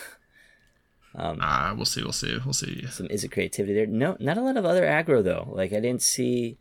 [1.14, 2.02] um, Uh, we'll see.
[2.02, 2.36] We'll see.
[2.44, 2.84] We'll see.
[2.90, 3.86] some is it creativity there.
[3.86, 5.46] No, not a lot of other aggro though.
[5.52, 6.58] Like I didn't see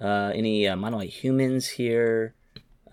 [0.00, 2.32] uh, any uh, mono white humans here.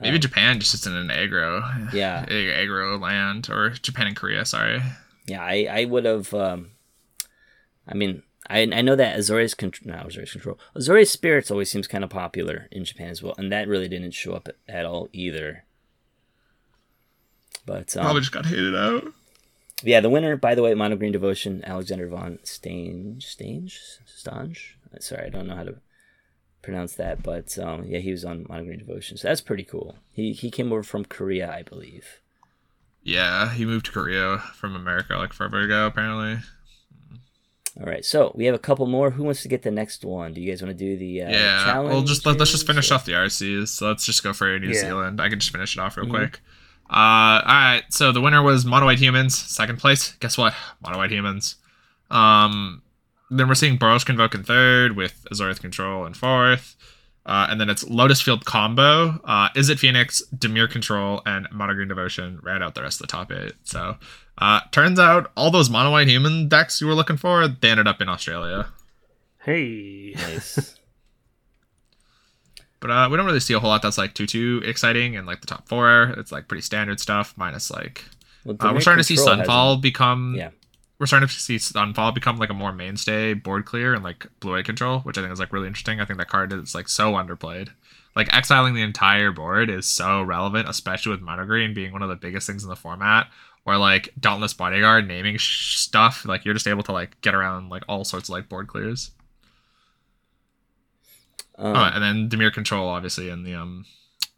[0.01, 1.93] Maybe Japan just isn't an aggro.
[1.93, 2.25] Yeah.
[2.29, 4.43] A- aggro land or Japan and Korea.
[4.43, 4.81] Sorry.
[5.25, 6.33] Yeah, I, I would have.
[6.33, 6.71] Um,
[7.87, 11.87] I mean, I, I know that Azorius control, no, Azorius control, Azorius spirits always seems
[11.87, 15.07] kind of popular in Japan as well, and that really didn't show up at all
[15.13, 15.65] either.
[17.65, 19.13] But um, Probably just got hated out.
[19.83, 24.73] yeah, the winner, by the way, Mono Green Devotion, Alexander von Stange, Stange, Stange.
[24.99, 25.75] Sorry, I don't know how to
[26.63, 29.95] pronounce that, but um, yeah, he was on Mono Green Devotion, so that's pretty cool.
[30.11, 32.21] He he came over from Korea, I believe.
[33.03, 35.85] Yeah, he moved to Korea from America like forever ago.
[35.85, 36.39] Apparently.
[37.79, 39.09] All right, so we have a couple more.
[39.11, 40.33] Who wants to get the next one?
[40.33, 41.63] Do you guys want to do the uh, yeah.
[41.63, 41.93] challenge?
[41.93, 43.69] Well, just let, let's just finish or- off the RCs.
[43.69, 44.81] So let's just go for New Yeah.
[44.81, 45.21] Zealand.
[45.21, 46.09] I can just finish it off real Mhm.
[46.09, 46.41] quick.
[46.89, 47.83] Uh, all right.
[47.89, 49.37] So the winner was Mono White Humans.
[49.37, 50.13] Second place.
[50.19, 50.53] Guess what?
[50.83, 51.55] Mono White Humans.
[52.11, 52.81] Um,
[53.29, 56.75] then we're seeing Boros Convoke in third with Azorius Control in fourth.
[57.25, 59.19] Uh, and then it's Lotus Field combo.
[59.23, 63.11] Uh, Izzet Phoenix, Dimir Control, and Mono Green Devotion round out the rest of the
[63.11, 63.53] top eight.
[63.63, 63.97] So,
[64.39, 67.87] uh, turns out all those Mono White Human decks you were looking for, they ended
[67.87, 68.67] up in Australia.
[69.43, 70.13] Hey.
[70.15, 70.75] Nice.
[72.81, 75.25] But uh, we don't really see a whole lot that's like too too exciting in
[75.25, 76.13] like the top four.
[76.17, 78.05] It's like pretty standard stuff, minus like
[78.45, 80.51] Well, uh, we're starting to see Control has Sunfall become Yeah.
[80.97, 84.55] we're starting to see Sunfall become like a more mainstay board clear and like blue
[84.55, 85.99] eye control, which I think is like really interesting.
[85.99, 87.67] I think that card is like so underplayed.
[88.15, 92.07] Like exiling the entire board is so relevant, especially with mono green being one of
[92.09, 93.27] the biggest things in the format.
[93.69, 97.69] Or like Dauntless Bodyguard naming sh- stuff, like you're just able to like get around
[97.69, 99.11] like all sorts of like board clears.
[101.55, 103.85] Um, oh, and then Dimir Control, obviously, in the um,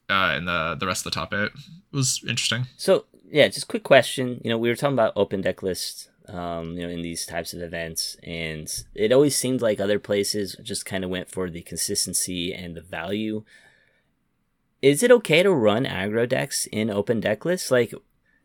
[0.09, 1.51] uh, in the the rest of the top eight
[1.93, 2.67] was interesting.
[2.75, 4.41] So yeah, just quick question.
[4.43, 7.53] You know, we were talking about open deck lists, um, you know, in these types
[7.53, 11.61] of events, and it always seemed like other places just kind of went for the
[11.61, 13.45] consistency and the value.
[14.81, 17.71] Is it okay to run aggro decks in open deck lists?
[17.71, 17.93] Like,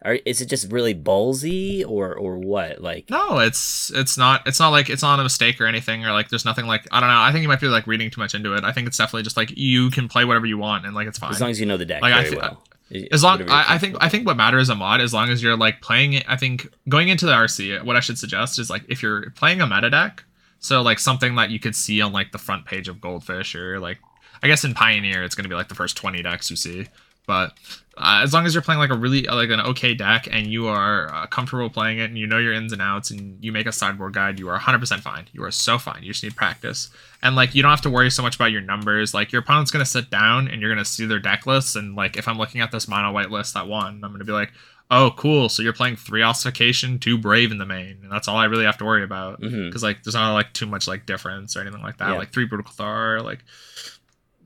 [0.05, 2.81] are is it just really ballsy or or what?
[2.83, 6.13] Like, No, it's it's not it's not like it's not a mistake or anything or
[6.13, 7.21] like there's nothing like I don't know.
[7.21, 8.63] I think you might be like reading too much into it.
[8.65, 11.19] I think it's definitely just like you can play whatever you want and like it's
[11.19, 11.31] fine.
[11.33, 12.63] as long as you know the deck Like, I thi- well.
[13.11, 15.57] as long I, I think I think what matters a mod as long as you're
[15.57, 18.85] like playing it I think going into the RC what I should suggest is like
[18.89, 20.25] if you're playing a meta deck
[20.61, 23.81] so like something that you could see on like the front page of Goldfish or
[23.81, 23.99] like
[24.43, 26.87] I guess in Pioneer it's going to be like the first 20 decks you see
[27.27, 27.53] but
[27.99, 30.67] uh, as long as you're playing like a really like an okay deck and you
[30.69, 33.67] are uh, comfortable playing it and you know your ins and outs and you make
[33.67, 35.25] a sideboard guide you are 100% fine.
[35.33, 36.03] You are so fine.
[36.03, 36.91] You just need practice.
[37.23, 39.15] And like you don't have to worry so much about your numbers.
[39.15, 41.75] Like your opponent's going to sit down and you're going to see their deck lists
[41.75, 44.25] and like if i'm looking at this mono white list that won i'm going to
[44.25, 44.53] be like
[44.91, 45.49] oh cool.
[45.49, 47.99] So you're playing three ossification two brave in the main.
[48.03, 49.69] And that's all i really have to worry about Mhm.
[49.69, 52.11] because like there's not like too much like difference or anything like that.
[52.11, 52.19] Yeah.
[52.19, 53.43] like three brutal Cathar, like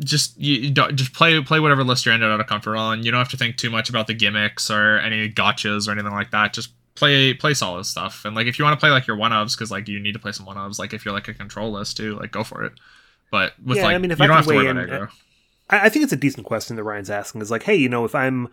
[0.01, 3.19] just you, just play play whatever list you're ended out of comfort on you don't
[3.19, 6.53] have to think too much about the gimmicks or any gotchas or anything like that.
[6.53, 8.25] Just play play solid stuff.
[8.25, 10.13] And like if you want to play like your one ofs because like you need
[10.13, 12.45] to play some one ofs like if you're like a control list too like go
[12.45, 12.73] for it.
[13.31, 14.85] But with Yeah, like I mean, if you I don't have to worry weigh about
[14.85, 15.11] in, aggro.
[15.69, 17.41] I, I think it's a decent question that Ryan's asking.
[17.41, 18.49] Is like, hey, you know, if I'm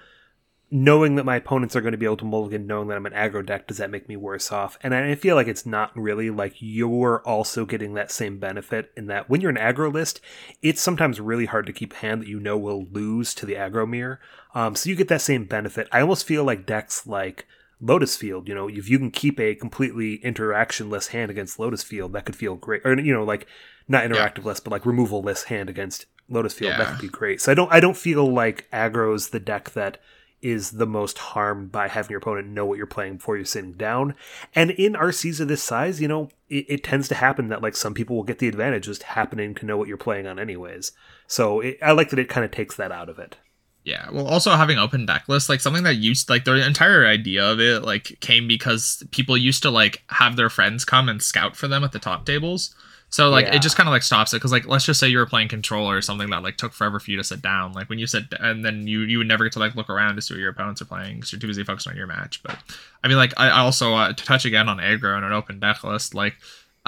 [0.70, 3.14] knowing that my opponents are going to be able to mulligan, knowing that I'm an
[3.14, 4.78] aggro deck, does that make me worse off?
[4.82, 6.30] And I feel like it's not really.
[6.30, 10.20] Like you're also getting that same benefit in that when you're an aggro list,
[10.62, 13.54] it's sometimes really hard to keep a hand that you know will lose to the
[13.54, 14.20] aggro mirror.
[14.54, 15.88] Um, so you get that same benefit.
[15.92, 17.46] I almost feel like decks like
[17.80, 22.14] Lotus Field, you know, if you can keep a completely interactionless hand against Lotus Field,
[22.14, 22.82] that could feel great.
[22.84, 23.48] Or you know, like
[23.88, 27.40] not interactive less, but like removal less hand against Lotus Field, that could be great.
[27.42, 30.00] So I don't I don't feel like aggro's the deck that
[30.42, 33.74] is the most harmed by having your opponent know what you're playing before you're sitting
[33.74, 34.16] down.
[34.54, 37.76] And in RCs of this size, you know, it, it tends to happen that like
[37.76, 40.92] some people will get the advantage just happening to know what you're playing on anyways.
[41.26, 43.38] So it, I like that it kind of takes that out of it.
[43.84, 47.46] Yeah, well, also having open deck lists, like something that used, like the entire idea
[47.50, 51.56] of it, like came because people used to like have their friends come and scout
[51.56, 52.76] for them at the top tables.
[53.10, 53.56] So like Yeah.
[53.56, 55.48] it just kind of like stops it because like let's just say you were playing
[55.48, 57.72] control or something that like took forever for you to sit down.
[57.74, 60.16] Like when you sit and then you you would never get to like look around
[60.16, 62.44] to see what your opponents are playing because you're too busy focusing on your match.
[62.44, 62.58] But
[63.04, 65.84] I mean like I also uh, to touch again on aggro and an open deck
[65.84, 66.36] list like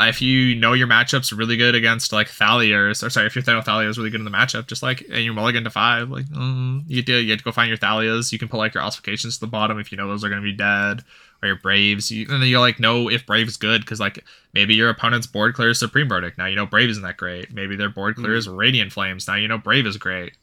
[0.02, 3.90] if you know your matchup's really good against like Thaliers, or sorry, if your Thalia
[3.90, 6.84] is really good in the matchup, just like and you're mulligan to five, like mm,
[6.88, 8.32] you do, you have to go find your Thalias.
[8.32, 10.42] You can put like your ossifications to the bottom if you know those are going
[10.42, 11.04] to be dead,
[11.42, 12.12] or your Braves.
[12.12, 14.24] You, and then you'll like know if Brave is good because like
[14.54, 16.38] maybe your opponent's board clears Supreme Verdict.
[16.38, 17.54] Now you know Brave isn't that great.
[17.54, 18.58] Maybe their board clears mm-hmm.
[18.58, 19.28] Radiant Flames.
[19.28, 20.34] Now you know Brave is great.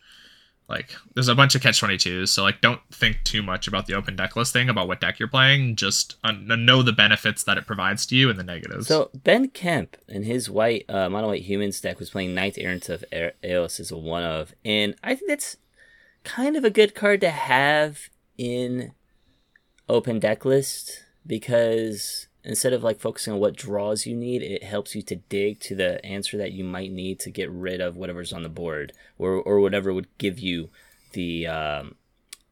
[0.68, 3.94] Like, there's a bunch of catch 22s, so like, don't think too much about the
[3.94, 5.76] open deck list thing about what deck you're playing.
[5.76, 8.88] Just uh, know the benefits that it provides to you and the negatives.
[8.88, 12.88] So Ben Kemp and his white uh, mono white humans deck was playing Knight Errant
[12.88, 13.04] of
[13.44, 15.56] Eos as a one of, and I think that's
[16.24, 18.90] kind of a good card to have in
[19.88, 24.94] open deck list because instead of like focusing on what draws you need, it helps
[24.94, 28.32] you to dig to the answer that you might need to get rid of whatever's
[28.32, 30.70] on the board or or whatever would give you
[31.12, 31.96] the um,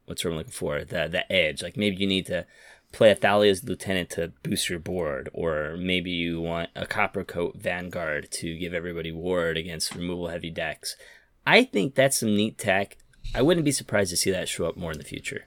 [0.07, 1.63] what's what I'm looking for the the edge.
[1.63, 2.47] Like maybe you need to
[2.93, 8.31] play a Thalia's Lieutenant to boost your board, or maybe you want a Coppercoat Vanguard
[8.31, 10.97] to give everybody ward against removal heavy decks.
[11.47, 12.97] I think that's some neat tech.
[13.35, 15.47] I wouldn't be surprised to see that show up more in the future.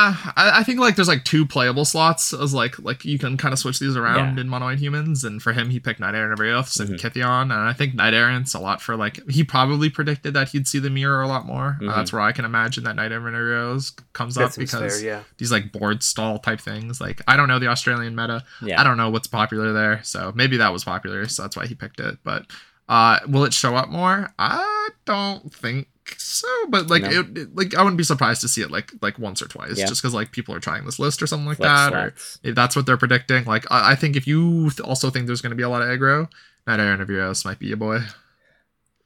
[0.00, 3.36] Uh, I, I, think like there's like two playable slots as like like you can
[3.36, 4.40] kind of switch these around yeah.
[4.40, 7.06] in mono white humans and for him he picked Knight Errant of Eos and mm-hmm.
[7.06, 10.66] Kytheon and I think Knight Errant's a lot for like he probably predicted that he'd
[10.66, 11.88] see the mirror a lot more mm-hmm.
[11.90, 15.00] uh, that's where I can imagine that Knight Errant of Eos comes that up because
[15.00, 15.22] fair, yeah.
[15.36, 18.80] these like board stall type things like I don't know the Australian meta yeah.
[18.80, 21.74] I don't know what's popular there so maybe that was popular so that's why he
[21.74, 22.46] picked it but
[22.88, 27.10] uh will it show up more I don't think so, but like no.
[27.10, 29.78] it, it, like I wouldn't be surprised to see it like like once or twice,
[29.78, 29.86] yeah.
[29.86, 32.40] just because like people are trying this list or something like Flex that, slots.
[32.44, 33.44] or if that's what they're predicting.
[33.44, 35.82] Like I, I think if you th- also think there's going to be a lot
[35.82, 36.28] of aggro,
[36.66, 38.00] that Errant of Eos might be a boy.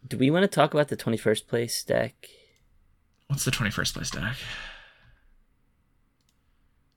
[0.07, 2.29] Do we want to talk about the twenty first place deck?
[3.29, 4.37] What's the twenty first place deck?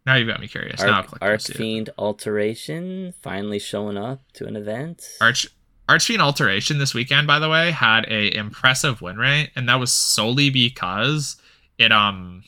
[0.06, 0.82] Now you've got me curious.
[0.82, 5.04] Arc, now Archfiend Alteration finally showing up to an event.
[5.20, 5.48] Arch
[5.90, 9.92] Archfiend Alteration this weekend, by the way, had a impressive win rate, and that was
[9.92, 11.38] solely because
[11.78, 12.44] it um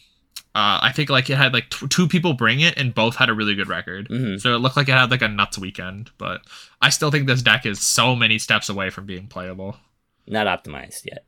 [0.56, 3.30] uh, I think like it had like t- two people bring it and both had
[3.30, 4.10] a really good record.
[4.10, 4.38] Mm-hmm.
[4.38, 6.42] So it looked like it had like a nuts weekend, but
[6.82, 9.78] I still think this deck is so many steps away from being playable.
[10.28, 11.24] Not optimized yet.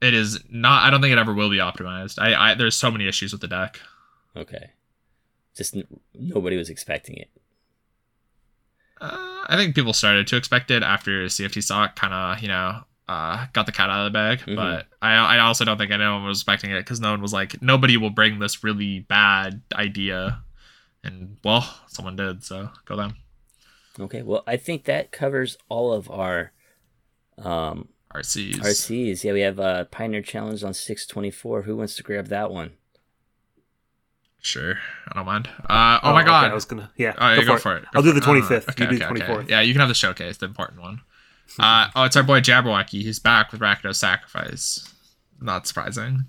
[0.00, 0.84] It is not.
[0.84, 2.18] I don't think it ever will be optimized.
[2.18, 3.78] I, I there's so many issues with the deck.
[4.34, 4.70] Okay,
[5.54, 7.30] just n- nobody was expecting it.
[9.00, 12.80] Uh, I think people started to expect it after CFT stock kind of, you know,
[13.08, 14.40] uh, got the cat out of the bag.
[14.40, 14.56] Mm-hmm.
[14.56, 17.62] But I, I also don't think anyone was expecting it because no one was like,
[17.62, 20.42] nobody will bring this really bad idea.
[21.04, 23.16] And well, someone did, so go them.
[23.98, 26.52] Okay, well, I think that covers all of our
[27.38, 28.56] um, RCs.
[28.56, 31.62] RCs, yeah, we have a Pioneer Challenge on 624.
[31.62, 32.72] Who wants to grab that one?
[34.46, 34.78] Sure,
[35.08, 35.48] I don't mind.
[35.68, 37.14] Uh, oh, oh, my god, okay, I was gonna yeah.
[37.18, 37.82] Oh, yeah, go, for, for it.
[37.82, 37.88] it.
[37.96, 38.68] I'll do the twenty fifth.
[38.68, 39.44] Okay, you do the twenty fourth.
[39.46, 39.50] Okay.
[39.50, 41.00] Yeah, you can have the showcase, the important one.
[41.58, 43.00] Uh, oh, it's our boy Jabberwocky.
[43.00, 44.92] He's back with Rakdos Sacrifice.
[45.40, 46.24] Not surprising.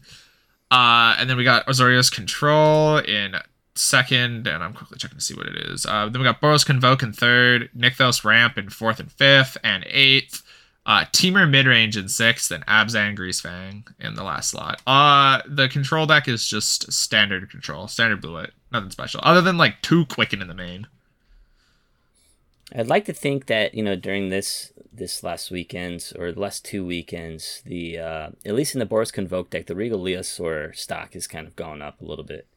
[0.71, 3.35] Uh, and then we got Azorius Control in
[3.75, 5.85] second, and I'm quickly checking to see what it is.
[5.85, 9.85] Uh, then we got Boros Convoke in third, Nykthos Ramp in fourth and fifth, and
[9.89, 10.43] eighth.
[10.87, 14.81] Uh, Temur midrange in sixth, and Abzan Greasefang in the last slot.
[14.87, 19.57] Uh, the control deck is just standard control, standard blue white, nothing special, other than
[19.57, 20.87] like two quicken in the main.
[22.73, 26.63] I'd like to think that you know during this this last weekend or the last
[26.63, 31.13] two weekends, the uh, at least in the Boros Convoke deck, the Regal Leosaur stock
[31.15, 32.47] has kind of gone up a little bit.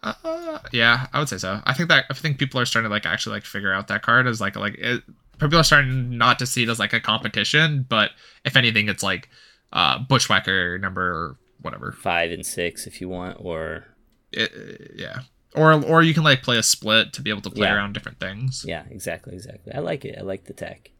[0.00, 1.60] Uh, yeah, I would say so.
[1.64, 4.02] I think that I think people are starting to like actually like figure out that
[4.02, 5.02] card as like like it,
[5.38, 8.10] people are starting not to see it as like a competition, but
[8.44, 9.28] if anything, it's like
[9.72, 13.86] uh, Bushwhacker number whatever five and six if you want, or
[14.32, 15.20] it, yeah,
[15.54, 17.74] or or you can like play a split to be able to play yeah.
[17.74, 18.64] around different things.
[18.66, 19.72] Yeah, exactly, exactly.
[19.72, 20.16] I like it.
[20.18, 20.90] I like the tech.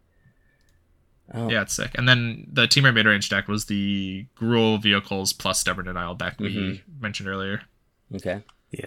[1.34, 1.50] Oh.
[1.50, 1.90] Yeah, it's sick.
[1.94, 6.54] And then the Temur midrange deck was the Gruul vehicles plus Stubborn Denial deck we
[6.54, 7.02] mm-hmm.
[7.02, 7.60] mentioned earlier.
[8.14, 8.42] Okay.
[8.70, 8.86] Yeah.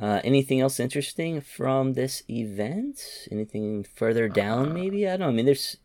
[0.00, 3.26] Uh, anything else interesting from this event?
[3.30, 5.06] Anything further down, uh, maybe?
[5.06, 5.28] I don't know.
[5.28, 5.78] I mean, there's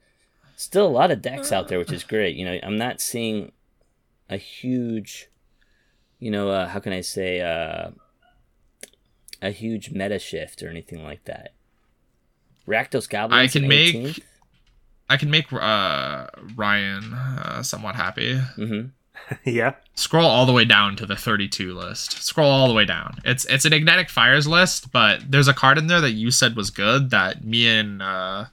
[0.57, 2.35] still a lot of decks out there, which is great.
[2.35, 3.53] You know, I'm not seeing
[4.29, 5.29] a huge,
[6.19, 7.91] you know, uh, how can I say, uh,
[9.41, 11.53] a huge meta shift or anything like that.
[12.67, 13.55] Rakdos Goblins.
[13.55, 14.23] I can make.
[15.09, 18.35] I can make uh, Ryan uh, somewhat happy.
[18.35, 18.89] Mm-hmm.
[19.45, 19.75] yeah.
[19.95, 22.23] Scroll all the way down to the 32 list.
[22.23, 23.19] Scroll all the way down.
[23.25, 26.55] It's it's an Ignetic Fires list, but there's a card in there that you said
[26.55, 28.45] was good that me and uh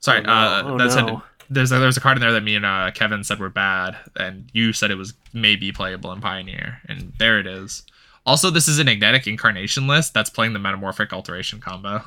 [0.00, 0.32] sorry, oh, no.
[0.32, 0.90] uh oh, that no.
[0.90, 3.50] said there's a, there's a card in there that me and uh, Kevin said were
[3.50, 7.82] bad, and you said it was maybe playable in Pioneer, and there it is.
[8.24, 12.04] Also, this is an Ignetic Incarnation list that's playing the Metamorphic Alteration combo.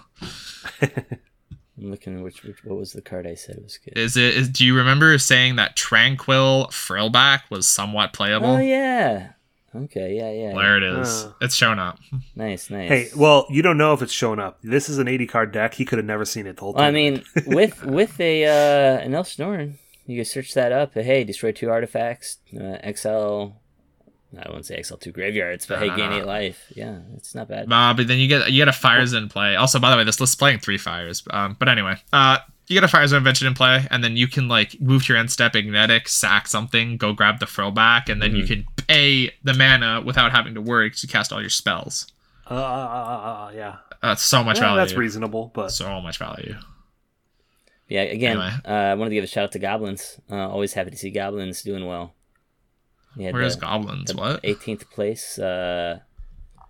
[1.78, 3.98] I'm looking which, which what was the card I said was good.
[3.98, 4.36] Is it?
[4.36, 8.48] Is, do you remember saying that Tranquil Frillback was somewhat playable?
[8.48, 9.32] Oh yeah.
[9.76, 10.54] Okay, yeah, yeah.
[10.54, 11.24] There it is.
[11.26, 11.34] Uh.
[11.42, 11.98] it's shown up.
[12.36, 12.90] Nice, nice.
[12.90, 14.60] Hey, well, you don't know if it's showing up.
[14.64, 15.76] This is an 80 card deck.
[15.76, 16.90] He could have never seen it the whole Well, time.
[16.90, 20.94] I mean, with with a uh, an Elfsnorin, you can search that up.
[20.94, 23.54] Hey, destroy two artifacts, uh, XL.
[24.38, 26.66] I wouldn't say XL two graveyards, but hey, gain eight life.
[26.76, 27.72] Yeah, it's not bad.
[27.72, 29.56] Uh, but then you get you get a Fire Zone in play.
[29.56, 31.24] Also, by the way, this list's playing three fires.
[31.30, 34.28] Um, but anyway, uh, you get a Fires of Invention in play, and then you
[34.28, 38.10] can like move to your end step, Ignetic, sack something, go grab the frill back,
[38.10, 38.64] and then you Mm-hmm.
[38.64, 42.08] can pay the mana without having to worry because you cast all your spells.
[42.50, 43.76] uh, uh, uh, uh, yeah.
[44.02, 44.78] That's so much Yeah, value.
[44.80, 46.56] that's reasonable, but So much value.
[47.88, 48.54] Yeah, again, Anyway.
[48.66, 50.20] uh, I wanted to give a shout out to Goblins.
[50.32, 52.14] Uh, always happy to see Goblins doing well.
[53.16, 54.14] Yeah, Where's goblins?
[54.14, 54.42] What?
[54.44, 55.38] 18th place.
[55.38, 56.00] Uh,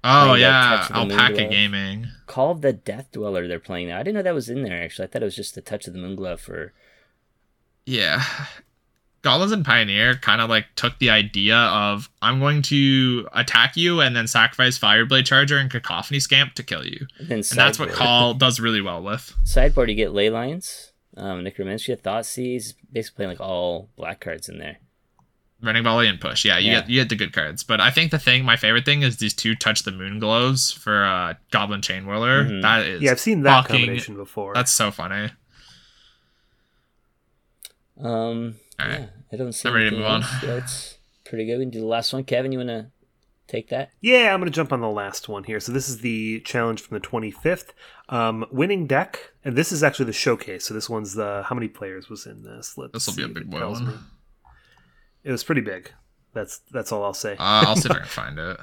[0.03, 1.47] Oh yeah, Touch of the Moon Alpaca?
[1.47, 2.07] Gaming.
[2.27, 3.47] Call of the Death Dweller.
[3.47, 3.99] They're playing now.
[3.99, 4.83] I didn't know that was in there.
[4.83, 6.73] Actually, I thought it was just the Touch of the Moonglove for.
[7.85, 8.23] Yeah.
[9.21, 14.01] Goblins and Pioneer kind of like took the idea of I'm going to attack you
[14.01, 17.07] and then sacrifice Fireblade Charger and Cacophony Scamp to kill you.
[17.19, 17.89] And And that's what.
[17.89, 19.33] Call does really well with.
[19.45, 24.49] Sideboard, you get Ley Lines, um, Necromentia, Thought Seize, basically playing like all black cards
[24.49, 24.79] in there.
[25.63, 26.43] Running volley and push.
[26.43, 26.79] Yeah, you Yeah.
[26.81, 27.63] get you get the good cards.
[27.63, 30.71] But I think the thing, my favorite thing, is these two touch the moon glows
[30.71, 32.45] for uh, Goblin Chainwhirler.
[32.49, 32.61] Mhm.
[32.61, 34.53] That is yeah, I've seen that fucking- combination before.
[34.53, 35.29] That's so funny.
[37.99, 38.99] Um, All right.
[39.01, 40.21] yeah, I don't see I'm ready to move on.
[40.23, 40.31] else.
[40.41, 41.57] That's pretty good.
[41.59, 42.23] We can do the last one.
[42.23, 42.87] Kevin, you want to
[43.47, 43.91] take that?
[44.01, 45.59] Yeah, I'm going to jump on the last one here.
[45.59, 47.69] So this is the challenge from the 25th.
[48.09, 50.65] Um, winning deck, and this is actually the showcase.
[50.65, 52.77] So this one's the how many players was in this?
[52.77, 53.99] Let's This will be a big boy tells one.
[55.23, 55.91] It was pretty big.
[56.33, 57.33] That's that's all I'll say.
[57.33, 58.59] Uh, I'll see if I can find it.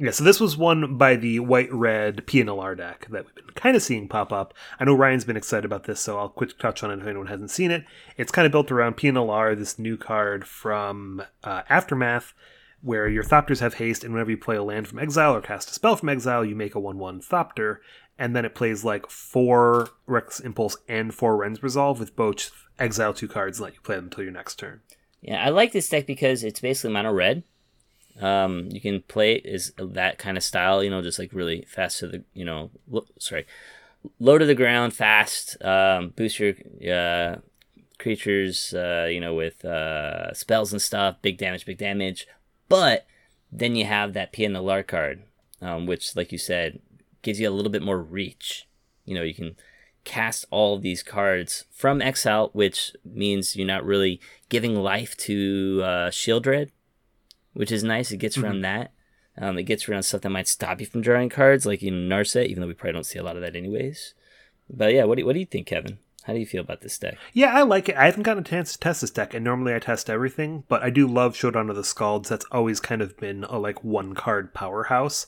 [0.00, 3.54] Yeah, so this was one by the white red Pia Nalaar deck that we've been
[3.56, 4.54] kind of seeing pop up.
[4.78, 7.26] I know Ryan's been excited about this, so I'll quick touch on it if anyone
[7.26, 7.84] hasn't seen it.
[8.16, 12.32] It's kind of built around Pia Nalaar, this new card from uh, Aftermath,
[12.80, 15.68] where your Thopters have haste, and whenever you play a land from exile or cast
[15.68, 17.78] a spell from exile, you make a 1 1 Thopter,
[18.16, 23.12] and then it plays like four Reckless Impulse and four Wrenn's Resolve with both exile
[23.12, 24.80] two cards and let you play them until your next turn.
[25.20, 27.42] Yeah, I like this deck because it's basically mono red.
[28.20, 31.64] Um, you can play it as that kind of style, you know, just like really
[31.68, 33.46] fast to the, you know, lo- sorry,
[34.18, 36.54] low to the ground, fast, um, boost your
[36.92, 37.36] uh,
[37.98, 42.26] creatures, uh, you know, with uh, spells and stuff, big damage, big damage.
[42.68, 43.06] But
[43.52, 45.22] then you have that Pia Nalaar card,
[45.62, 46.80] um, which, like you said,
[47.22, 48.66] gives you a little bit more reach.
[49.04, 49.56] You know, you can
[50.08, 55.82] cast all of these cards from exile, which means you're not really giving life to
[55.84, 56.70] uh, Sheoldred,
[57.52, 58.10] which is nice.
[58.10, 58.92] It gets around that.
[59.36, 62.46] Um, it gets around stuff that might stop you from drawing cards, like in Narset,
[62.46, 64.14] even though we probably don't see a lot of that anyways.
[64.70, 65.98] But yeah, what do you, what do you think, Kevin?
[66.24, 67.18] How do you feel about this deck?
[67.34, 67.96] Yeah, I like it.
[67.96, 70.82] I haven't gotten a chance to test this deck, and normally I test everything, but
[70.82, 72.28] I do love Showdown of the Skalds.
[72.28, 75.26] That's always kind of been a like one card powerhouse.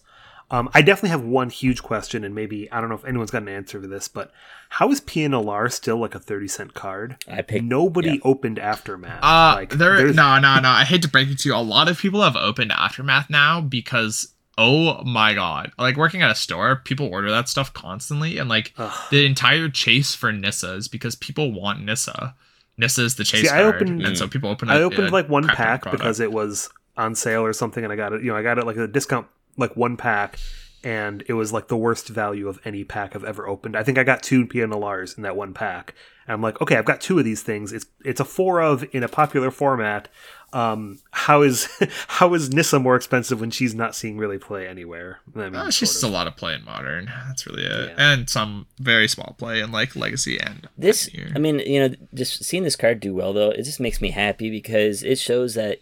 [0.53, 3.43] Um, I definitely have one huge question, and maybe I don't know if anyone's got
[3.43, 4.33] an answer for this, but
[4.71, 7.17] how is Pia Nalaar still like a thirty cent card?
[7.31, 8.17] I picked Nobody yeah.
[8.25, 9.23] opened Aftermath.
[9.23, 10.13] Uh, like, there.
[10.13, 10.69] No, no, no.
[10.69, 11.55] I hate to break it to you.
[11.55, 16.31] A lot of people have opened Aftermath now because, oh my god, like working at
[16.33, 18.93] a store, people order that stuff constantly, and like Ugh.
[19.11, 22.35] the entire chase for Nissa is because people want Nissa.
[22.77, 24.69] Nissa is the chase See, I card, opened- and so people open.
[24.69, 26.01] I a- opened a like one crap ton of pack product.
[26.03, 28.23] because it was on sale or something, and I got it.
[28.23, 30.39] You know, I got it like a discount, like one pack,
[30.83, 33.77] and it was like the worst value of any pack I've ever opened.
[33.77, 35.95] I think I got two Pia Nalaars in that one pack,
[36.27, 37.73] and I'm like, okay, I've got two of these things.
[37.73, 40.09] It's it's a four of in a popular format.
[40.53, 41.69] Um, how is
[42.09, 45.21] how is Nissa more expensive when she's not seeing really play anywhere?
[45.37, 47.07] I mean, Uh, she's just a lot of play in modern.
[47.29, 48.13] That's really it, Yeah.
[48.13, 51.09] and some very small play in like legacy and this.
[51.37, 54.11] I mean, you know, just seeing this card do well though, it just makes me
[54.11, 55.79] happy because it shows that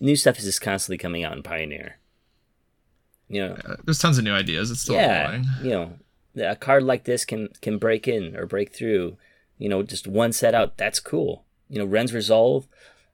[0.00, 1.98] new stuff is just constantly coming out in Pioneer.
[3.28, 4.70] You know, Uh, there's tons of new ideas.
[4.70, 5.98] It's still yeah, you know,
[6.36, 9.16] a card like this can can break in or break through.
[9.58, 10.76] You know, just one set out.
[10.76, 11.44] That's cool.
[11.68, 12.66] You know, Wrenn's Resolve.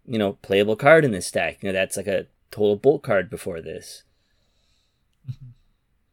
[0.06, 1.62] You know, playable card in this stack.
[1.62, 4.02] You know, that's like a total bolt card before this.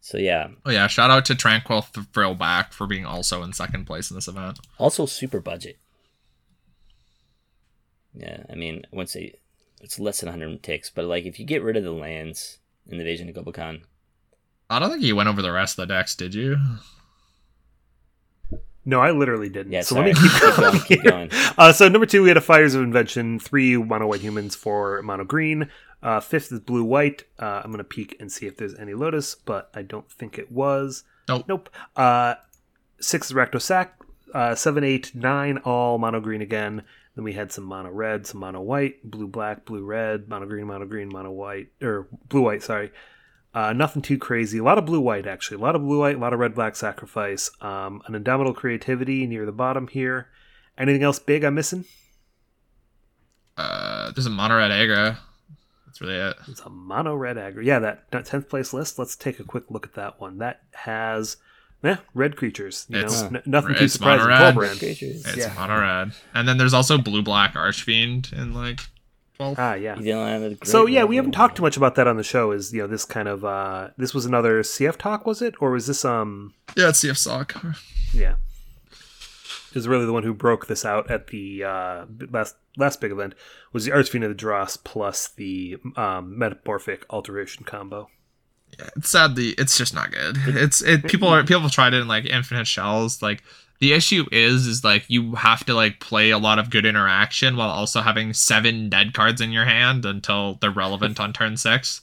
[0.04, 4.10] So yeah, Oh yeah, shout out to Tranquil Thrillback for being also in second place
[4.10, 4.58] in this event.
[4.80, 5.78] also super budget.
[8.14, 11.78] Yeah, I mean, once it's less than 100 ticks, but like if you get rid
[11.78, 13.84] of the lands in the Invasion of Gobakhan,
[14.72, 16.58] I don't think you went over the rest of the decks, did you?
[18.84, 19.74] No, I literally didn't.
[19.74, 20.14] Yeah, so sorry.
[20.14, 20.72] let me keep Keep going.
[20.72, 21.30] going, keep going.
[21.58, 25.02] Uh, so number two, we had a Fires of Invention, three mono white humans for
[25.04, 25.70] mono green.
[26.02, 27.26] Uh, fifth is blue white.
[27.38, 30.52] Uh, I'm gonna peek and see if there's any Lotus, but I don't think it
[30.52, 31.04] was.
[31.28, 31.46] Nope.
[31.48, 31.70] Nope.
[31.96, 32.36] Uh,
[33.00, 33.90] six is Rakdos
[34.34, 36.84] Uh, seven, eight, nine, all mono green again.
[37.16, 40.66] Then we had some mono red, some mono white, blue black, blue red, mono green,
[40.66, 42.64] mono green, mono white, or blue white.
[42.64, 42.92] Sorry.
[43.54, 44.60] Uh, nothing too crazy.
[44.60, 45.58] A lot of blue white actually.
[45.58, 46.16] A lot of blue white.
[46.16, 47.52] A lot of red black sacrifice.
[47.62, 50.30] Um, an indomitable creativity near the bottom here.
[50.78, 51.84] Anything else big I'm missing?
[53.58, 55.18] Uh, there's a mono red aggro.
[55.86, 56.36] That's really it.
[56.48, 57.64] It's a mono red aggro.
[57.64, 58.98] Yeah, that that tenth place list.
[58.98, 60.38] Let's take a quick look at that one.
[60.38, 61.38] That has
[61.84, 62.86] yeah, red creatures.
[62.90, 64.30] You It's- know, n- nothing too it's surprising.
[64.30, 64.78] mono red.
[64.80, 65.26] Creatures.
[65.26, 65.54] It's Yeah.
[65.56, 66.12] mono red.
[66.34, 68.80] And then there's also blue black archfiend in like
[69.42, 69.60] 12.
[69.60, 69.98] Ah, yeah.
[69.98, 72.18] You don't have a great So yeah, we haven't talked too much about that on
[72.18, 72.52] the show.
[72.52, 75.72] Is you know this kind of uh this was another CF talk was it or
[75.72, 77.56] was this um Yeah, it's CF sock.
[78.14, 78.36] yeah
[79.74, 83.34] is really the one who broke this out at the uh last last big event
[83.74, 88.10] was the Archfiend of the Dross plus the um metamorphic alteration combo.
[88.80, 90.38] Yeah, it's sadly, it's just not good.
[90.48, 91.04] It's it.
[91.06, 93.22] People are people have tried it in like infinite shells.
[93.22, 93.44] Like
[93.82, 97.58] the issue is, is like you have to like play a lot of good interaction
[97.58, 102.02] while also having seven dead cards in your hand until they're relevant on turn six.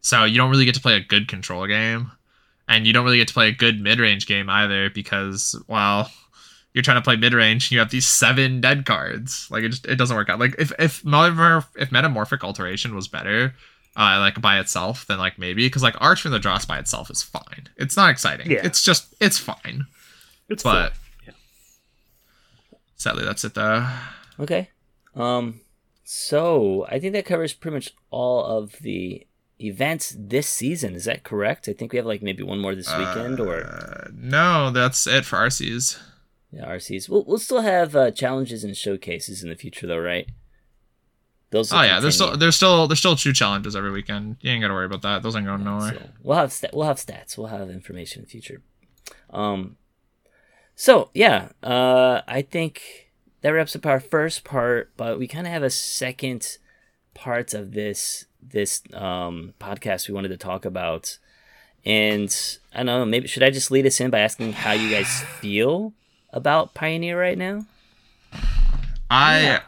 [0.00, 2.10] So you don't really get to play a good control game,
[2.66, 6.10] and you don't really get to play a good mid range game either because well,
[6.72, 9.48] you're trying to play mid range, and you have these seven dead cards.
[9.50, 10.40] Like it just it doesn't work out.
[10.40, 13.54] Like if if if metamorphic alteration was better,
[13.96, 17.10] uh, like by itself, then like maybe because like Archfiend of the Dross by itself
[17.10, 17.68] is fine.
[17.76, 18.50] It's not exciting.
[18.50, 18.64] Yeah.
[18.64, 19.84] It's just it's fine.
[20.48, 20.94] It's But.
[22.98, 23.88] Sadly, that's it though.
[24.38, 24.68] Okay.
[25.14, 25.60] Um.
[26.04, 29.26] So I think that covers pretty much all of the
[29.60, 30.94] events this season.
[30.94, 31.68] Is that correct?
[31.68, 35.24] I think we have like maybe one more this weekend, or Uh, no, that's it
[35.24, 35.98] for RCs.
[36.52, 37.08] yeah, RCs.
[37.08, 40.28] We'll we'll still have uh, challenges and showcases in the future, though, right?
[41.50, 41.72] Those.
[41.72, 44.36] Oh yeah, there's still there's still there's still two challenges every weekend.
[44.40, 45.22] You ain't gotta worry about that.
[45.22, 45.92] Those ain't going nowhere.
[45.94, 47.36] So we'll have sta- we'll have stats.
[47.38, 48.60] We'll have information in the future.
[49.30, 49.76] Um.
[50.80, 53.10] So yeah, uh, I think
[53.40, 56.58] that wraps up our first part, but we kind of have a second
[57.14, 61.18] part of this this um podcast we wanted to talk about,
[61.84, 62.32] and
[62.72, 63.04] I don't know.
[63.04, 65.94] Maybe should I just lead us in by asking how you guys feel
[66.32, 67.66] about Pioneer right now?
[69.10, 69.60] I Yeah.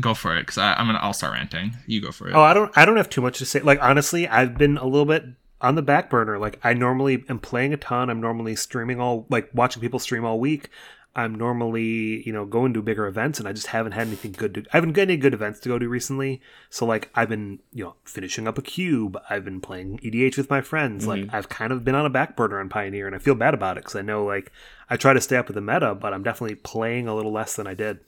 [0.00, 1.76] Go for it because I'm gonna I'll start ranting.
[1.88, 2.34] You go for it.
[2.36, 2.70] Oh, I don't.
[2.78, 3.58] I don't have too much to say.
[3.58, 5.24] Like honestly, I've been a little bit
[5.60, 6.38] on the back burner.
[6.38, 8.10] Like I normally am playing a ton.
[8.10, 10.70] I'm normally streaming all, like watching people stream all week.
[11.16, 14.52] I'm normally, you know, going to bigger events, and I just haven't had anything good
[14.52, 14.60] to.
[14.70, 16.42] I haven't got any good events to go to recently.
[16.68, 19.18] So like, I've been, you know, finishing up a cube.
[19.30, 21.06] I've been playing EDH with my friends.
[21.06, 23.54] Like, I've kind of been on a back burner on Pioneer, and I feel bad
[23.54, 24.52] about it because I know, like,
[24.90, 27.56] I try to stay up with the meta, but I'm definitely playing a little less
[27.56, 28.00] than I did.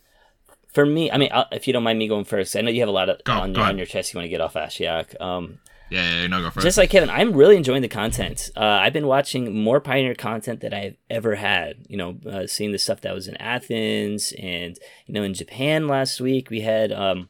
[0.67, 2.81] For me, I mean, i if you don't mind me going first, I know you
[2.81, 4.43] have a lot of Go, on, go your, on your chest you want to get
[4.43, 5.19] off Ashiok.
[5.19, 5.61] Um,
[5.91, 6.83] yeah, yeah, yeah, no, go for just it.
[6.83, 8.51] like Kevin, I'm really enjoying the content.
[8.57, 11.77] Uh, I've been watching more Pioneer content than I've ever had.
[11.89, 15.89] You know, uh, seeing the stuff that was in Athens and you know in Japan
[15.89, 17.29] last week we had um,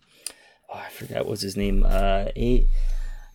[0.68, 1.84] oh I forgot what's his name.
[1.86, 2.68] Uh, he,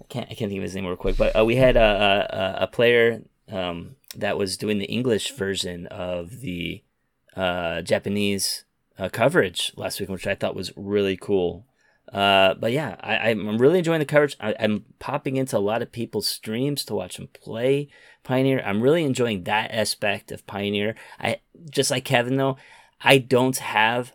[0.02, 2.58] I can't I can't think of his name real quick, but uh, we had a
[2.60, 3.22] a, a player
[3.52, 6.84] um, that was doing the English version of the
[7.36, 8.66] uh, Japanese
[8.98, 11.66] uh, coverage last week, which I thought was really cool.
[12.14, 14.38] Uh, but yeah, I, I'm really enjoying the coverage.
[14.40, 17.90] I, I'm popping into a lot of people's streams to watch them play
[18.24, 18.62] Pioneer.
[18.64, 20.96] I'm really enjoying that aspect of Pioneer.
[21.20, 21.40] I
[21.70, 22.58] just like Kevin though,
[23.02, 24.14] I don't have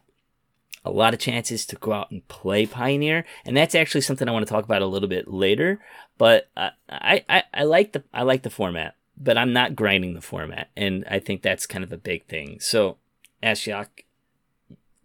[0.84, 4.32] a lot of chances to go out and play Pioneer, and that's actually something I
[4.32, 5.80] want to talk about a little bit later.
[6.16, 10.14] But uh, I, I I like the I like the format, but I'm not grinding
[10.14, 12.61] the format, and I think that's kind of a big thing.
[12.61, 12.96] So,
[13.42, 13.88] Ashiok,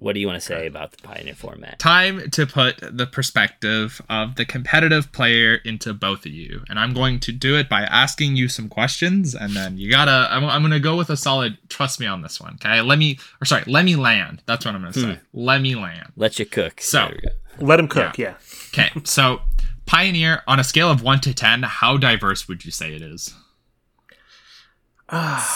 [0.03, 1.79] what do you want to say about the Pioneer format?
[1.79, 6.93] Time to put the perspective of the competitive player into both of you, and I'm
[6.93, 10.27] going to do it by asking you some questions, and then you gotta.
[10.29, 11.57] I'm, I'm gonna go with a solid.
[11.69, 12.81] Trust me on this one, okay?
[12.81, 14.43] Let me, or sorry, let me land.
[14.45, 15.13] That's what I'm gonna say.
[15.15, 15.19] Hmm.
[15.33, 16.11] Let me land.
[16.17, 16.81] Let you cook.
[16.81, 17.65] So- There we go.
[17.65, 18.17] Let him cook.
[18.17, 18.33] Yeah.
[18.73, 19.41] Okay, so
[19.85, 23.33] Pioneer on a scale of one to ten, how diverse would you say it is?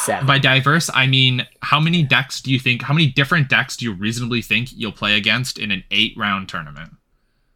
[0.06, 0.26] Seven.
[0.28, 2.84] By diverse, I mean how many decks do you think?
[2.84, 6.92] How many different decks do you reasonably think you'll play against in an eight-round tournament?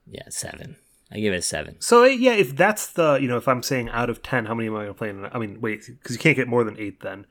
[0.08, 0.76] yeah, seven.
[1.14, 1.76] I give it a seven.
[1.80, 4.68] So yeah, if that's the you know if I'm saying out of ten, how many
[4.68, 5.10] am I going to play?
[5.10, 7.26] In, I mean, wait, because you can't get more than eight then.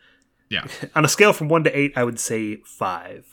[0.50, 0.64] Yeah.
[0.94, 3.24] On a scale from one to eight, I would say five.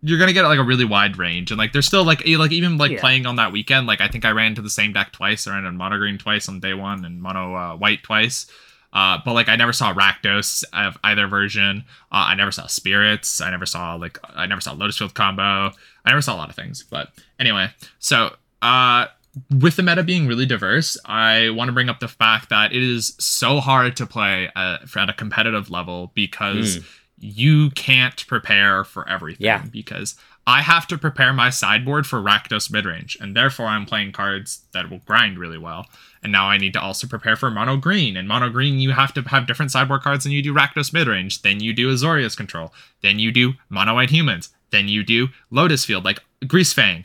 [0.00, 2.78] you're gonna get like a really wide range and like there's still like like even
[2.78, 3.00] like Yeah.
[3.00, 5.50] playing on that weekend like i think i ran into the same deck twice i
[5.50, 8.46] ran in mono green twice on day one and mono uh, white twice
[8.92, 13.40] uh, but like i never saw rakdos of either version uh, i never saw spirits
[13.40, 15.70] i never saw like i never saw lotus field combo
[16.04, 17.68] i never saw a lot of things but anyway
[17.98, 19.06] so uh
[19.50, 22.82] with the meta being really diverse, I want to bring up the fact that it
[22.82, 26.84] is so hard to play at, at a competitive level because mm.
[27.18, 29.44] you can't prepare for everything.
[29.44, 29.64] Yeah.
[29.70, 30.16] Because
[30.46, 34.90] I have to prepare my sideboard for Rakdos midrange, and therefore I'm playing cards that
[34.90, 35.86] will grind really well.
[36.22, 38.16] And now I need to also prepare for mono green.
[38.16, 41.42] And mono green, you have to have different sideboard cards than you do Rakdos midrange.
[41.42, 42.72] Then you do Azorius control.
[43.02, 44.50] Then you do mono white humans.
[44.70, 47.04] Then you do Lotus Field, like Greasefang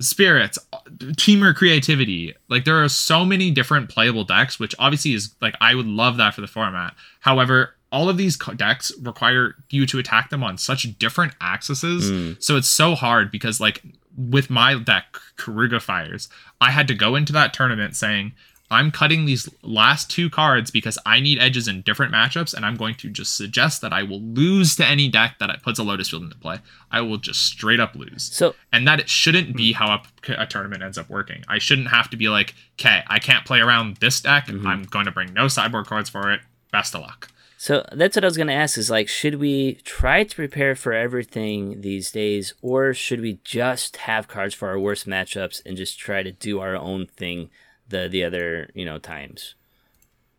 [0.00, 0.58] spirits,
[0.96, 2.34] Teamer creativity.
[2.48, 6.16] Like there are so many different playable decks, which obviously is like I would love
[6.16, 6.94] that for the format.
[7.20, 12.42] However, all of these decks require you to attack them on such different axes, mm.
[12.42, 13.82] so it's so hard because like
[14.16, 16.28] with my deck Keruga Fires,
[16.60, 18.32] I had to go into that tournament saying
[18.72, 22.76] I'm cutting these last two cards because I need edges in different matchups, and I'm
[22.76, 26.10] going to just suggest that I will lose to any deck that puts a Lotus
[26.10, 26.58] Field into play.
[26.90, 28.22] I will just straight up lose.
[28.32, 31.44] So, and that it shouldn't be how a, a tournament ends up working.
[31.48, 34.46] I shouldn't have to be like, okay, I can't play around this deck.
[34.46, 34.66] Mm-hmm.
[34.66, 36.40] I'm going to bring no sideboard cards for it.
[36.72, 37.28] Best of luck.
[37.62, 40.74] So that's what I was going to ask is like, should we try to prepare
[40.74, 45.76] for everything these days, or should we just have cards for our worst matchups and
[45.76, 47.50] just try to do our own thing
[47.92, 49.54] the the other you know times.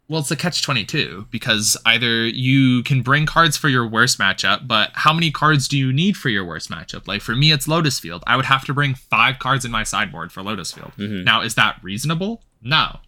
[0.09, 4.67] Well, it's a catch 22 because either you can bring cards for your worst matchup,
[4.67, 7.07] but how many cards do you need for your worst matchup?
[7.07, 8.21] Like for me, it's Lotus Field.
[8.27, 10.91] I would have to bring five cards in my sideboard for Lotus Field.
[10.97, 11.23] Mm-hmm.
[11.23, 12.43] Now, is that reasonable?
[12.61, 12.99] No.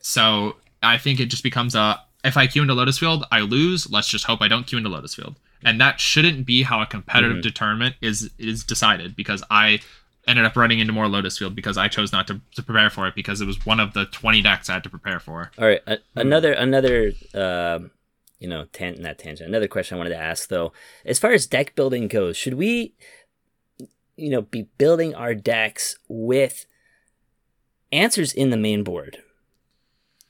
[0.00, 3.90] So I think it just becomes a if I queue into Lotus Field, I lose.
[3.90, 5.36] Let's just hope I don't queue into Lotus Field.
[5.64, 7.40] And that shouldn't be how a competitive mm-hmm.
[7.42, 9.80] determinant is is decided because I
[10.26, 13.06] ended up running into more Lotus Field because I chose not to, to prepare for
[13.08, 15.50] it because it was one of the 20 decks I had to prepare for.
[15.58, 17.80] All right, a- another another uh,
[18.38, 19.48] you know, tan- not tangent.
[19.48, 20.72] Another question I wanted to ask though,
[21.04, 22.94] as far as deck building goes, should we
[24.16, 26.66] you know, be building our decks with
[27.90, 29.18] answers in the main board?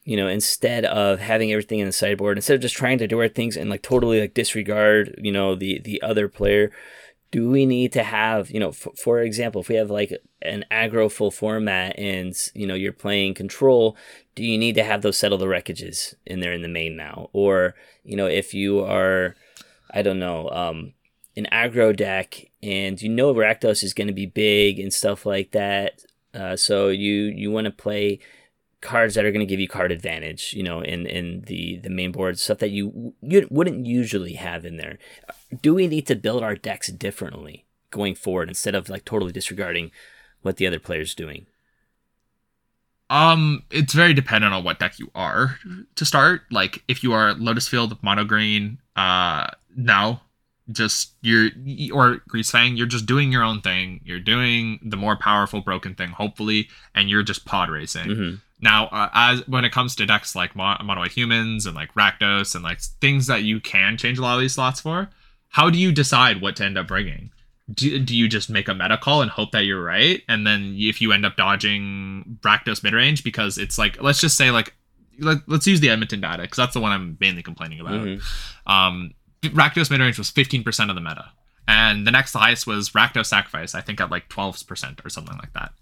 [0.05, 3.21] You know, instead of having everything in the sideboard, instead of just trying to do
[3.21, 6.73] our things and like totally like disregard, you know, the the other player
[7.33, 10.13] do we need to have you know f- for example if we have like
[10.43, 13.97] an aggro full format and you know you're playing control
[14.35, 17.29] do you need to have those settle the wreckages in there in the main now?
[17.33, 17.75] Or
[18.05, 19.37] you know if you are
[19.93, 20.93] i don't know um
[21.37, 25.53] an aggro deck and you know Rakdos is going to be big and stuff like
[25.53, 26.05] that
[26.35, 28.19] uh, so you you want to play
[28.83, 31.89] cards that are going to give you card advantage, you know, in in the the
[31.89, 34.99] main board stuff that you you wouldn't usually have in there.
[35.63, 39.91] Do we need to build our decks differently going forward instead of like totally disregarding
[40.43, 41.47] what the other player's doing?
[43.09, 45.59] Um, it's very dependent on what deck you are
[45.97, 46.43] to start.
[46.51, 50.21] Like if you are Lotus Field, Mono Green, uh, no,
[50.71, 51.51] just you're
[51.93, 54.01] or Greasefang, you're just doing your own thing.
[54.05, 58.07] You're doing the more powerful broken thing, hopefully, and you're just pod racing.
[58.07, 58.35] Mm-hmm.
[58.63, 62.55] Now, uh, as when it comes to decks like Mon- Mono Humans and like Rakdos
[62.55, 65.11] and like things that you can change a lot of these slots for,
[65.49, 67.31] how do you decide what to end up bringing?
[67.73, 70.23] Do, do you just make a meta call and hope that you're right?
[70.29, 74.53] And then if you end up dodging Rakdos midrange because it's like, let's just say
[74.53, 74.75] like,
[75.19, 78.01] let, us use the Edmonton data because that's the one I'm mainly complaining about.
[78.01, 78.73] Mm-hmm.
[78.73, 81.33] Um, Rakdos midrange was 15% of the meta.
[81.67, 85.53] And the next highest was Rakdos Sacrifice, I think at like 12% or something like
[85.55, 85.73] that.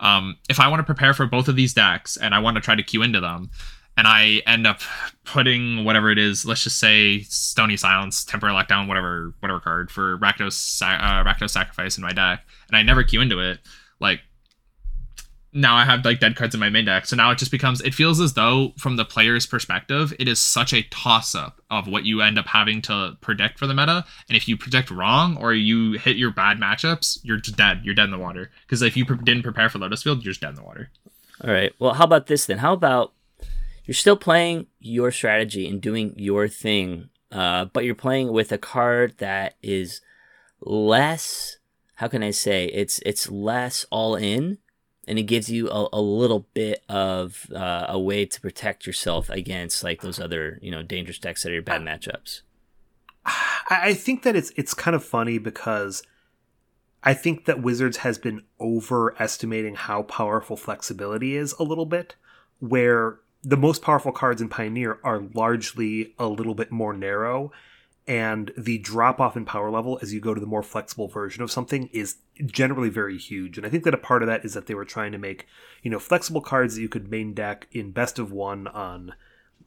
[0.00, 2.60] Um, if I want to prepare for both of these decks and I want to
[2.60, 3.50] try to queue into them,
[3.96, 4.80] and I end up
[5.24, 10.18] putting whatever it is, let's just say Stony Silence, Temporary Lockdown, whatever whatever card for
[10.18, 13.60] Rakdos, uh, Rakdos Sacrifice in my deck, and I never queue into it,
[13.98, 14.20] like
[15.56, 17.06] now I have like dead cards in my main deck.
[17.06, 20.38] So now it just becomes it feels as though from the player's perspective, it is
[20.38, 24.04] such a toss up of what you end up having to predict for the meta.
[24.28, 27.80] And if you predict wrong or you hit your bad matchups, you're just dead.
[27.84, 28.50] You're dead in the water.
[28.66, 30.90] Because if you pre- didn't prepare for Lotus Field, you're just dead in the water.
[31.42, 31.72] All right.
[31.78, 32.58] Well, how about this then?
[32.58, 33.14] How about
[33.84, 38.58] you're still playing your strategy and doing your thing, uh, but you're playing with a
[38.58, 40.02] card that is
[40.60, 41.56] less.
[41.94, 44.58] How can I say it's it's less all in
[45.06, 49.30] and it gives you a, a little bit of uh, a way to protect yourself
[49.30, 52.42] against like those other you know dangerous decks that are your bad matchups.
[53.68, 56.02] I think that it's it's kind of funny because
[57.02, 62.16] I think that Wizards has been overestimating how powerful flexibility is a little bit,
[62.58, 67.52] where the most powerful cards in Pioneer are largely a little bit more narrow
[68.08, 71.42] and the drop off in power level as you go to the more flexible version
[71.42, 74.54] of something is generally very huge and i think that a part of that is
[74.54, 75.46] that they were trying to make
[75.82, 79.12] you know flexible cards that you could main deck in best of one on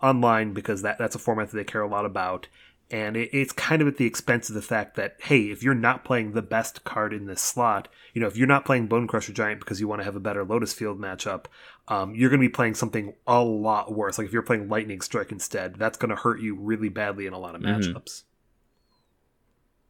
[0.02, 2.48] online because that that's a format that they care a lot about
[2.92, 5.76] and it, it's kind of at the expense of the fact that hey, if you're
[5.76, 9.32] not playing the best card in this slot, you know, if you're not playing Bonecrusher
[9.32, 11.46] Giant because you want to have a better Lotus Field matchup,
[11.88, 14.18] um, you're going to be playing something a lot worse.
[14.18, 17.34] Like if you're playing Lightning Strike instead, that's going to hurt you really badly in
[17.34, 17.78] a lot of Mhm.
[17.94, 18.24] matchups.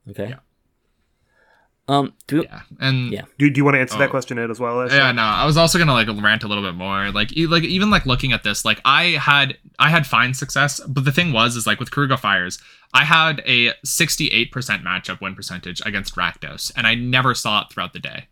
[0.10, 0.30] Okay.
[0.30, 0.36] Yeah.
[1.88, 2.14] Um.
[2.28, 3.24] Do we, Yeah, and Yeah.
[3.40, 4.12] Do, do you want to answer that Oh.
[4.12, 4.82] question Ed, as well?
[4.82, 7.48] As yeah no i was also gonna like rant a little bit more like e-
[7.48, 11.12] like even like looking at this like i had i had fine success but the
[11.12, 12.60] thing was is like with Keruga Fires
[12.94, 14.52] i had a 68%
[14.84, 18.28] matchup win percentage against rakdos and i never saw it throughout the day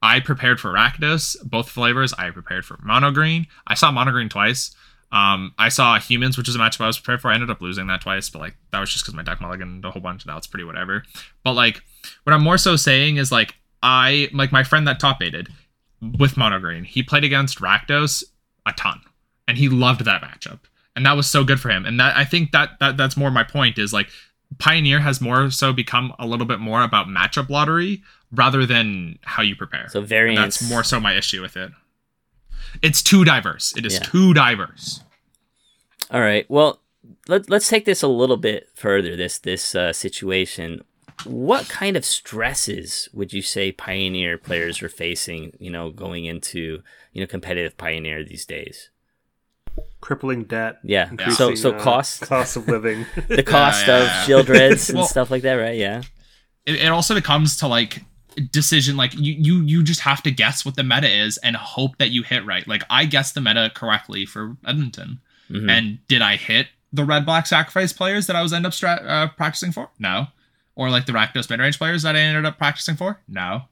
[0.00, 4.30] i prepared for rakdos both flavors i prepared for mono green i saw mono green
[4.30, 4.74] twice
[5.12, 7.30] um, I saw humans, which is a matchup I was prepared for.
[7.30, 9.84] I ended up losing that twice, but like that was just because my deck mulliganed
[9.84, 11.04] a whole bunch, and that was pretty whatever.
[11.44, 11.82] But like,
[12.24, 15.48] what I'm more so saying is like I like my friend that top aided
[16.18, 16.84] with mono green.
[16.84, 18.24] He played against Rakdos
[18.66, 19.00] a ton,
[19.46, 20.60] and he loved that matchup,
[20.96, 21.84] and that was so good for him.
[21.84, 24.08] And that I think that that that's more my point is like
[24.58, 29.42] Pioneer has more so become a little bit more about matchup lottery rather than how
[29.42, 29.88] you prepare.
[29.88, 30.58] so And variance.
[30.58, 31.70] that's more so my issue with it.
[32.80, 33.74] It's too diverse.
[33.76, 34.00] It is Yeah.
[34.00, 35.02] too diverse.
[36.10, 36.46] All right.
[36.48, 36.80] Well,
[37.28, 39.16] let, let's take this a little bit further.
[39.16, 40.82] This this uh, situation.
[41.24, 45.56] What kind of stresses would you say Pioneer players are facing?
[45.60, 48.90] You know, going into you know competitive Pioneer these days.
[50.00, 50.78] crippling debt.
[50.82, 51.08] Yeah.
[51.10, 53.06] increasing, So so uh, cost cost of living.
[53.28, 54.24] the cost yeah, of yeah.
[54.26, 55.76] Sheoldreds and Well- stuff like that, right?
[55.76, 56.02] Yeah.
[56.66, 58.02] it, it also becomes to like
[58.50, 61.98] decision like you you you just have to guess what the meta is and hope
[61.98, 62.66] that you hit right.
[62.66, 65.20] Like i guessed the meta correctly for edmonton.
[65.50, 65.70] Mhm.
[65.70, 69.02] and did i hit the red black sacrifice players that i was end up stra-
[69.06, 69.90] uh, practicing for?
[69.98, 70.28] No.
[70.74, 73.20] Or like the rakdos mid-range players that i ended up practicing for?
[73.28, 73.62] No.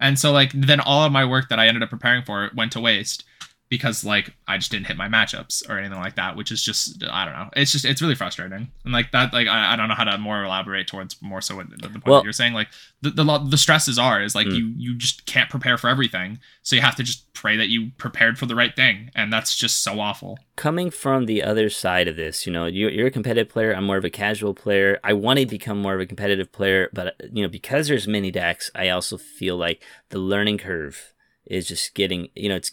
[0.00, 2.72] And so like then all of my work that i ended up preparing for went
[2.72, 3.24] to waste
[3.68, 7.02] because like I just didn't hit my matchups or anything like that, which is just
[7.10, 7.50] I don't know.
[7.56, 10.18] It's just it's really frustrating and like that like I, I don't know how to
[10.18, 12.68] more elaborate towards more so what the, the point Well- that you're saying like
[13.02, 14.56] the the, the stresses are is like Mm.
[14.56, 17.90] you you just can't prepare for everything, so you have to just pray that you
[17.98, 20.38] prepared for the right thing, and that's just so awful.
[20.56, 23.74] coming from the other side of this, you know, you're, you're a competitive player.
[23.74, 24.98] I'm more of a casual player.
[25.04, 28.30] I want to become more of a competitive player, but you know, because there's many
[28.30, 31.12] decks, I also feel like the learning curve
[31.44, 32.70] is just getting, you know, it's.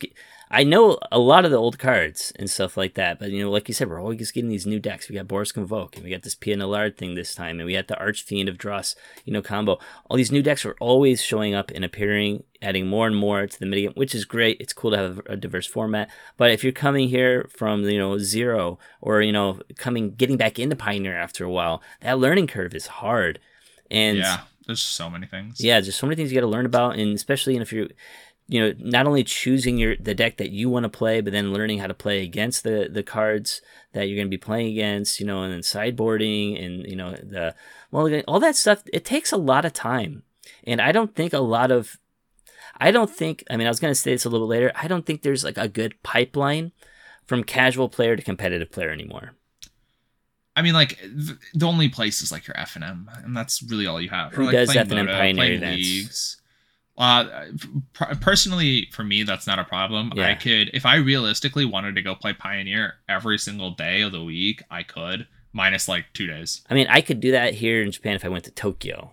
[0.54, 3.50] I know a lot of the old cards and stuff like that, but you know,
[3.50, 5.10] like you said, we're always getting these new decks.
[5.10, 7.74] We got Boros Convoke, and we got this Pia Nalaar thing this time, and we
[7.74, 8.96] got the Archfiend of Dross,
[9.26, 9.80] you know, combo.
[10.06, 13.60] All these new decks are always showing up and appearing, adding more and more to
[13.60, 14.62] the minigame, which is great.
[14.62, 16.10] It's cool to have a diverse format.
[16.38, 20.60] But if you're coming here from you know zero, or you know, coming getting back
[20.60, 23.40] into Pioneer after a while, that learning curve is hard.
[23.90, 25.60] And yeah, there's so many things.
[25.62, 27.88] yeah, there's so many things you got to learn about, and especially if you're,
[28.48, 31.54] you know, not only choosing your the deck that you want to play, but then
[31.54, 33.62] learning how to play against the the cards
[33.94, 37.12] that you're going to be playing against, you know, and then sideboarding and you know
[37.12, 37.56] the
[37.92, 38.84] well, all that stuff.
[38.92, 40.24] It takes a lot of time,
[40.66, 41.98] and I don't think a lot of,
[42.78, 43.44] I don't think.
[43.50, 44.72] I mean, I was going to say this a little bit later.
[44.76, 46.72] I don't think there's like a good pipeline
[47.26, 49.36] from casual player to competitive player anymore.
[50.56, 51.00] I mean, like
[51.54, 54.34] the only place is like your F and M, and that's really all you have.
[54.34, 56.42] Who like does playing F&M Moto, Pioneer leagues.
[56.98, 57.46] Uh,
[58.22, 60.12] personally, for me, that's not a problem.
[60.18, 64.24] I could, if I realistically wanted to go play Pioneer every single day of the
[64.24, 66.62] week, I could, minus like two days.
[66.70, 69.12] I mean, I could do that here in Japan if I went to Tokyo.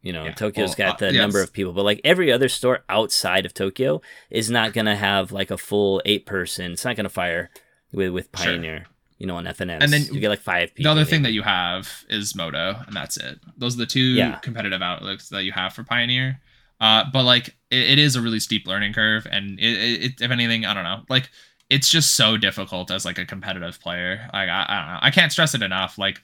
[0.00, 0.32] You know, Yeah.
[0.32, 1.20] Tokyo's Well, got uh, the yes.
[1.20, 4.00] number of people, but like every other store outside of Tokyo
[4.30, 6.72] is not gonna have like a full eight person.
[6.72, 7.50] It's not gonna fire
[7.92, 8.46] with with Sure.
[8.46, 8.86] Pioneer.
[9.18, 10.92] You know, on FNMs, And then you get like five people.
[10.92, 13.38] The other thing that you have is Moto, and that's it.
[13.56, 14.38] Those are the two Yeah.
[14.38, 16.40] competitive outlets that you have for Pioneer.
[16.82, 20.30] Uh, but like, it, it is a really steep learning curve, and it, it, if
[20.30, 21.30] anything, I don't know, like,
[21.70, 24.28] it's just so difficult as like a competitive player.
[24.32, 25.96] Like, I, I don't know, I can't stress it enough.
[25.96, 26.20] Like,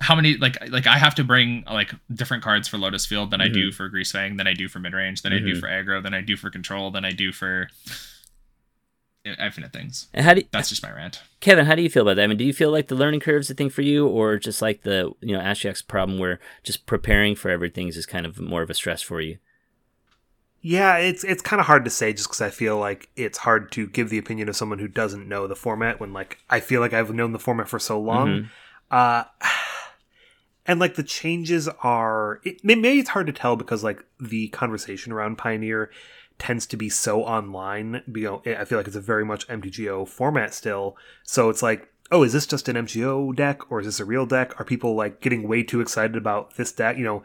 [0.00, 3.40] how many like like I have to bring like different cards for Lotus Field than
[3.40, 5.60] I do for Greasefang, than I do for mid range, than I do Mhm.
[5.60, 7.68] for aggro, than I do for control, than I do for
[9.24, 10.08] infinite things.
[10.12, 11.22] And how do you, That's just my rant.
[11.40, 11.66] Kevin?
[11.66, 12.24] How do you feel about that?
[12.24, 14.36] I mean, do you feel like the learning curve is a thing for you, or
[14.38, 18.26] just like the you know Ashiok's problem where just preparing for everything is just kind
[18.26, 19.38] of more of a stress for you?
[20.64, 23.72] Yeah, it's it's kind of hard to say just because I feel like it's hard
[23.72, 26.80] to give the opinion of someone who doesn't know the format when like I feel
[26.80, 28.28] like I've known the format for so long.
[28.28, 28.48] Mhm.
[28.90, 29.24] Uh,
[30.66, 35.12] and like the changes are it, maybe it's hard to tell because like the conversation
[35.12, 35.90] around Pioneer
[36.38, 38.02] tends to be so online.
[38.14, 40.96] You know, I feel like it's a very much MTGO format still.
[41.24, 44.26] So it's like, oh, is this just an MTGO deck or is this a real
[44.26, 44.60] deck?
[44.60, 46.96] Are people like getting way too excited about this deck?
[46.98, 47.22] You know,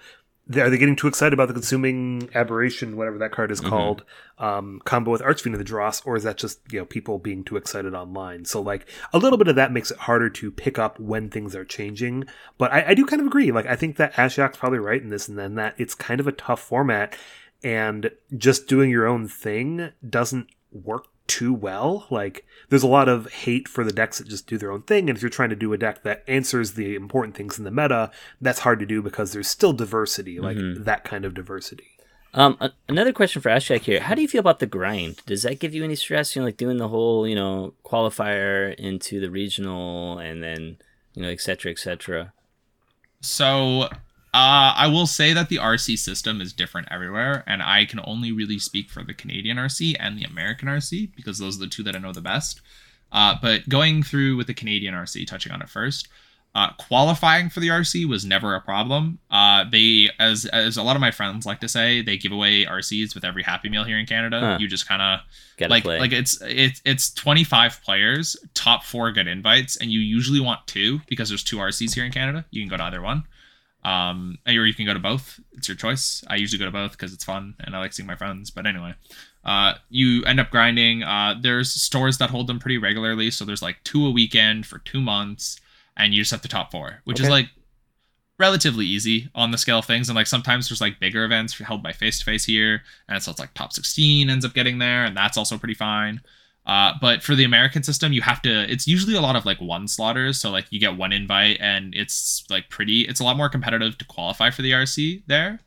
[0.56, 3.70] are they getting too excited about the consuming aberration, whatever that card is Mhm.
[3.70, 4.04] called,
[4.40, 7.44] um, combo with Archfiend of the Dross, or is that just you know people being
[7.44, 8.46] too excited online?
[8.46, 11.56] So like a little bit of that makes it harder to pick up when things
[11.56, 12.26] are changing.
[12.58, 13.52] But I, I do kind of agree.
[13.52, 16.28] Like I think that Ashiok's probably right in this, and then that it's kind of
[16.28, 17.16] a tough format,
[17.64, 22.08] and just doing your own thing doesn't work too well.
[22.10, 25.10] Like there's a lot of hate for the decks that just do their own thing,
[25.10, 27.72] and if you're trying to do a deck that answers the important things in the
[27.72, 28.12] meta,
[28.42, 30.84] that's hard to do because there's still diversity, like Mhm.
[30.86, 31.92] that kind of diversity.
[32.34, 34.02] Um, a- another question for Ashiok here.
[34.02, 35.22] How do you feel about the grind?
[35.26, 36.36] Does that give you any stress?
[36.36, 40.78] You know, like doing the whole, you know, qualifier into the regional and then,
[41.16, 42.34] you know, et cetera, et cetera.
[43.22, 43.90] So
[44.34, 48.32] uh, I will say that the RC system is different everywhere, and I can only
[48.32, 51.84] really speak for the Canadian RC and the American RC because those are the two
[51.84, 52.62] that I know the best.
[53.12, 56.10] Uh, but going through with the Canadian RC, touching on it first,
[56.56, 59.20] uh, qualifying for the RC was never a problem.
[59.32, 62.66] Uh, they, as as a lot of my friends like to say, they give away
[62.66, 64.40] RCs with every Happy Meal here in Canada.
[64.40, 64.58] Huh.
[64.60, 65.20] You just kind of
[65.70, 66.00] like play.
[66.00, 71.00] like it's it's it's 25 players top four get invites and you usually want two
[71.08, 73.24] because there's two rcs here in canada you can go to either one
[73.88, 75.40] um or you can go to both.
[75.54, 76.24] It's your choice.
[76.28, 78.66] I usually go to both because it's fun and i like seeing my friends but
[78.66, 78.94] anyway.
[79.46, 81.04] Uh you end up grinding.
[81.04, 84.80] Uh there's stores that hold them pretty regularly so there's like two a weekend for
[84.80, 85.60] two months
[85.96, 87.50] and you just have the top four which is like
[88.40, 91.82] relatively easy on the scale of things and like sometimes there's like bigger events held
[91.82, 95.06] by face to face here and so it's like top 16 ends up getting there
[95.06, 96.22] and that's also pretty fine
[96.68, 99.60] uh, but for the american system you have to it's usually a lot of like
[99.60, 103.36] one slaughters so like you get one invite and it's like pretty it's a lot
[103.38, 105.60] more competitive to qualify for the rc there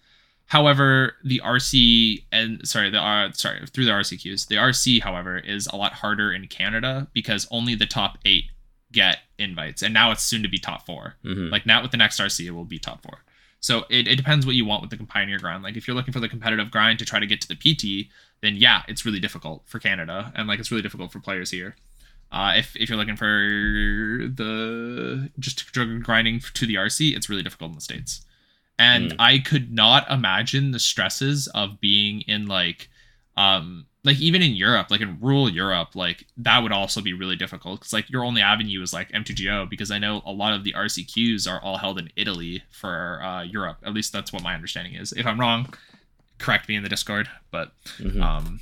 [0.46, 5.66] however the rc and sorry the uh, sorry through the rcqs the rc however is
[5.68, 8.44] a lot harder in canada because only the top eight
[8.92, 11.51] get invites and now it's soon to be top four Mhm.
[11.53, 13.22] like now with the next RC, it will be top four.
[13.61, 15.62] So it, it depends what you want with the Pioneer grind.
[15.62, 18.08] Like if you're looking for the competitive grind to try to get to the PT,
[18.40, 21.76] then yeah, it's really difficult for Canada and like it's really difficult for players here.
[22.32, 23.26] Uh, if if you're looking for
[24.34, 28.24] the just grinding to the RC, it's really difficult in the states.
[28.78, 29.16] And Mm.
[29.18, 32.88] I could not imagine the stresses of being in like
[33.36, 37.36] um like even in Europe, like in rural Europe, like that would also be really
[37.36, 40.64] difficult because like your only avenue is like MTGO because I know a lot of
[40.64, 43.78] the RCQs are all held in Italy for uh, Europe.
[43.84, 45.12] At least that's what my understanding is.
[45.12, 45.74] If I'm wrong,
[46.38, 47.28] correct me in the Discord.
[47.51, 48.22] But Mhm.
[48.22, 48.61] um,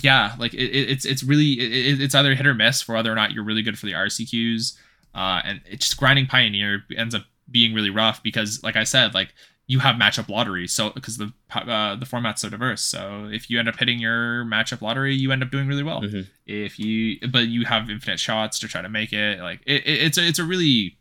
[0.00, 3.12] yeah, like it, it- it's it's really it, it's either hit or miss for whether
[3.12, 4.78] or not you're really good for the RCQs.
[5.14, 9.12] Uh, and it's just grinding Pioneer ends up being really rough because, like I said,
[9.12, 9.34] like
[9.72, 12.82] you have matchup lottery, so because the uh, the format's so diverse.
[12.82, 16.02] So if you end up hitting your matchup lottery, you end up doing really well.
[16.02, 16.26] Mhm.
[16.46, 20.00] If you but you have infinite shots to try to make it, like it, it-
[20.06, 20.96] it's a, it's a really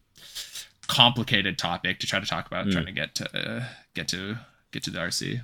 [0.88, 2.72] complicated topic to try to talk about, Mm.
[2.74, 3.64] trying to get to uh,
[3.96, 4.38] get to
[4.72, 5.42] get to the RC.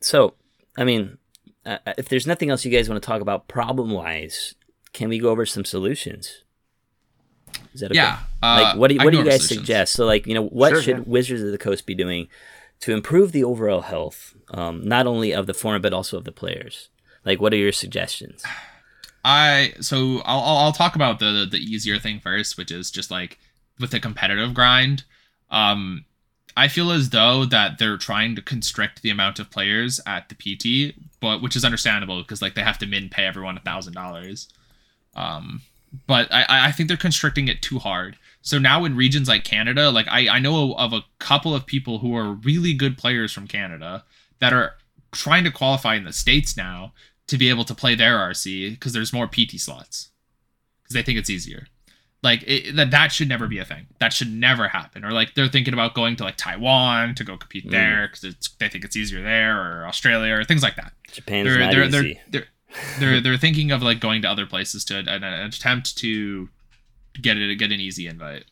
[0.00, 0.34] So,
[0.76, 1.18] I mean,
[1.64, 4.54] uh, if there's nothing else you guys want to talk about problem wise,
[4.92, 6.42] can we go over some solutions?
[7.74, 7.96] Is that okay?
[7.96, 8.18] Yeah.
[8.42, 9.60] Uh, like what do you, what do you guys solutions.
[9.60, 9.92] suggest?
[9.94, 11.04] So like you know what Sure, should yeah.
[11.06, 12.28] Wizards of the Coast be doing
[12.80, 16.32] to improve the overall health, um, not only of the format but also of the
[16.32, 16.88] players?
[17.24, 18.44] Like what are your suggestions?
[19.24, 23.10] I so I'll I'll, I'll talk about the the easier thing first, which is just
[23.10, 23.38] like
[23.78, 25.04] with the competitive grind.
[25.50, 26.04] Um,
[26.56, 30.34] I feel as though that they're trying to constrict the amount of players at the
[30.34, 33.92] PT, but which is understandable because like they have to min pay everyone a thousand
[33.92, 34.48] dollars.
[35.14, 35.62] Um,
[36.06, 38.16] but I I think they're constricting it too hard.
[38.42, 41.98] So now in regions like Canada, like I I know of a couple of people
[41.98, 44.04] who are really good players from Canada
[44.40, 44.74] that are
[45.12, 46.92] trying to qualify in the states now
[47.26, 50.10] to be able to play their RC because there's more PT slots
[50.82, 51.66] because they think it's easier.
[52.22, 53.86] Like it, that that should never be a thing.
[54.00, 55.04] That should never happen.
[55.04, 57.70] Or like they're thinking about going to like Taiwan to go compete Mm.
[57.70, 60.92] there because it's they think it's easier there or Australia or things like that.
[61.12, 62.20] Japan's They're not they're, easy.
[62.30, 62.46] they're
[62.98, 66.48] they're they're thinking of like going to other places to an attempt to
[67.20, 68.44] get it get an easy invite.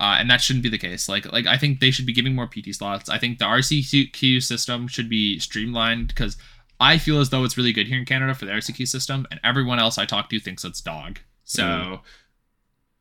[0.00, 1.08] Uh, and that shouldn't be the case.
[1.08, 3.08] Like, like I think they should be giving more PT slots.
[3.08, 6.36] I think the RCQ system should be streamlined because
[6.78, 9.40] I feel as though it's really good here in Canada for the RCQ system, and
[9.42, 11.18] everyone else I talk to thinks it's dog.
[11.42, 12.00] So, Mm.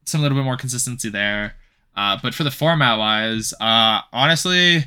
[0.06, 1.54] some little bit more consistency there.
[1.96, 4.86] Uh, but for the format wise, uh, honestly,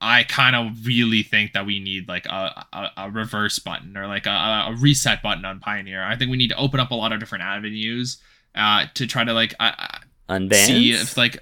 [0.00, 4.06] I kind of really think that we need like a, a, a reverse button or
[4.06, 4.30] like a,
[4.68, 6.02] a reset button on Pioneer.
[6.02, 8.18] I think we need to open up a lot of different avenues
[8.54, 9.70] uh, to try to like uh,
[10.66, 11.38] see if like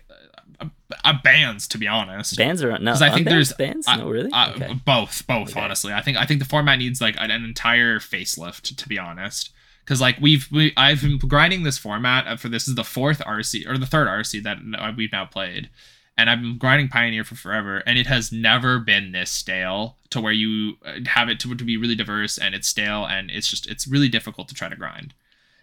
[0.60, 0.66] uh,
[1.04, 2.36] uh, bands to be honest.
[2.36, 2.92] Bans are no.
[2.92, 3.88] 'Cause I think there's- bans.
[3.88, 4.30] I- no, really.
[4.32, 4.74] Uh, okay.
[4.84, 5.50] Both, both.
[5.50, 5.60] Okay.
[5.60, 8.76] Honestly, I think I think the format needs like an, an entire facelift.
[8.76, 9.50] To be honest,
[9.84, 13.18] because like we've we I've been grinding this format uh, for this is the fourth
[13.20, 15.70] RC or the third RC that uh, we've now played,
[16.16, 20.20] and I've been grinding Pioneer for forever, and it has never been this stale to
[20.20, 23.48] where you uh, have it to, to be really diverse and it's stale and it's
[23.48, 25.12] just it's really difficult to try to grind.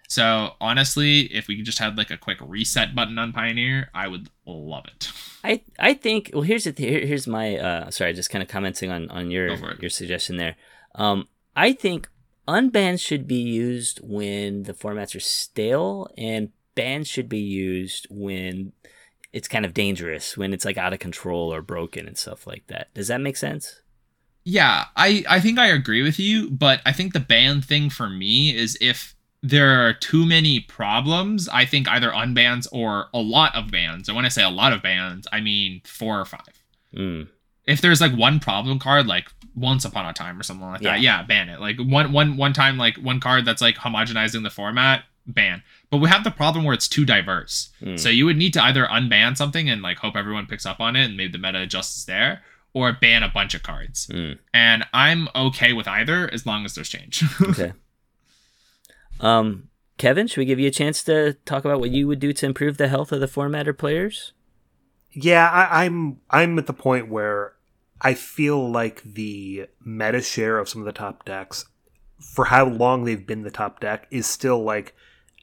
[0.10, 4.30] So honestly, if we just had like a quick reset button on Pioneer, I would
[4.46, 5.10] love it.
[5.44, 8.50] I I think well here's the th- here, here's my uh sorry just kind of
[8.50, 10.58] commenting on on your your suggestion there.
[10.96, 12.10] Um, I think
[12.46, 18.74] unbans should be used when the formats are stale, and bans should be used when
[19.34, 22.68] it's kind of dangerous, when it's like out of control or broken and stuff like
[22.68, 22.94] that.
[22.94, 23.82] Does that make sense?
[24.44, 28.10] Yeah, I I think I agree with you, but I think the ban thing for
[28.10, 33.56] me is if there are too many problems, I think either unbans or a lot
[33.56, 34.08] of bans.
[34.08, 36.62] And when I say a lot of bans, I mean four or five.
[36.96, 37.28] Mm.
[37.66, 40.92] If there's like one problem card, like once upon a time or something like Yeah.
[40.94, 41.60] that, yeah, ban it.
[41.60, 45.64] Like one one one time, like one card that's like homogenizing the format, ban.
[45.90, 47.70] But we have the problem where it's too diverse.
[47.82, 48.00] Mm.
[48.00, 50.96] So you would need to either unban something and like hope everyone picks up on
[50.96, 52.42] it and maybe the meta adjusts there,
[52.74, 54.08] or ban a bunch of cards.
[54.08, 54.40] Mm.
[54.54, 57.24] And I'm okay with either as long as there's change.
[57.42, 57.74] Okay.
[59.20, 62.34] um, Kevin, should we give you a chance to talk about what you would do
[62.34, 64.34] to improve the health of the format or players?
[65.12, 67.54] Yeah, I, I'm I'm at the point where
[68.02, 71.66] I feel like the meta share of some of the top decks,
[72.20, 74.96] for how long they've been the top deck, is still like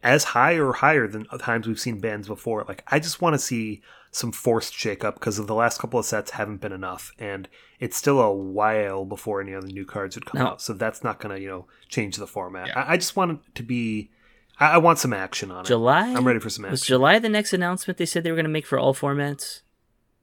[0.02, 2.64] as high or higher than times we've seen bands before.
[2.68, 6.06] Like I just want to see some forced shakeup because of the last couple of
[6.06, 10.24] sets haven't been enough, and it's still a while before any other new cards would
[10.26, 10.46] come No.
[10.48, 10.62] out.
[10.62, 12.68] So that's not going to you know change the format.
[12.68, 12.80] Yeah.
[12.80, 14.10] I, I just want it to be.
[14.60, 15.68] I, I want some action on it.
[15.68, 16.12] July?
[16.14, 16.72] I'm ready for some action.
[16.72, 16.82] Was.
[16.82, 19.60] July the next announcement they said they were going to make for all formats?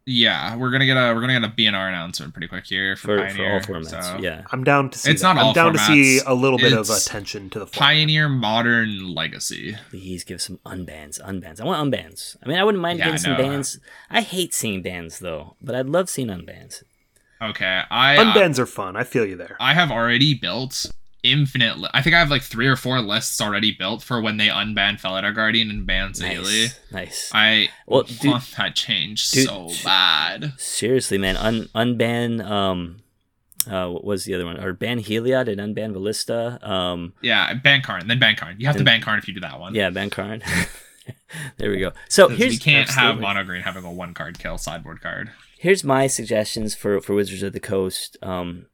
[0.06, 3.28] Yeah, we're gonna get a we're gonna get a BNR announcement pretty quick here for,
[3.30, 4.44] For, for all formats, so- yeah.
[4.52, 5.12] I'm down to see.
[5.12, 5.34] It's that.
[5.34, 7.80] not I'm all down to see a little bit of attention to the format.
[7.88, 9.76] Pioneer Modern Legacy.
[9.90, 11.60] Please give some unbans, unbans.
[11.60, 12.38] I want unbans.
[12.44, 13.44] I mean, I wouldn't mind Yeah, getting some I know.
[13.44, 13.80] bans.
[14.10, 16.84] I hate seeing bans though, but I'd love seeing unbans.
[17.42, 18.96] Okay, I Unbans are fun.
[18.96, 19.58] I feel you there.
[19.60, 20.86] I have already built
[21.32, 21.78] infinite.
[21.80, 24.48] Li- I think I have like three or four lists already built for when they
[24.48, 26.64] unban Felidar Guardian and ban Saheeli.
[26.64, 27.32] Nice, nice.
[27.34, 30.54] I Well, want that change dude- so bad.
[30.58, 32.44] Seriously, man, un unban.
[32.46, 32.98] Um,
[33.70, 34.64] uh, what was the other one?
[34.64, 36.60] Or ban Heliod and unban Ballista.
[36.68, 38.56] Um, Yeah, ban Karn, then ban Karn.
[38.60, 39.74] You have to ban Karn if you do that one.
[39.74, 40.44] yeah, ban Karn.
[41.58, 41.92] there we go.
[42.10, 45.32] So here's we can't have mono green having a one card kill sideboard card.
[45.58, 48.18] here's my suggestions for for Wizards of the Coast.
[48.22, 48.68] Um,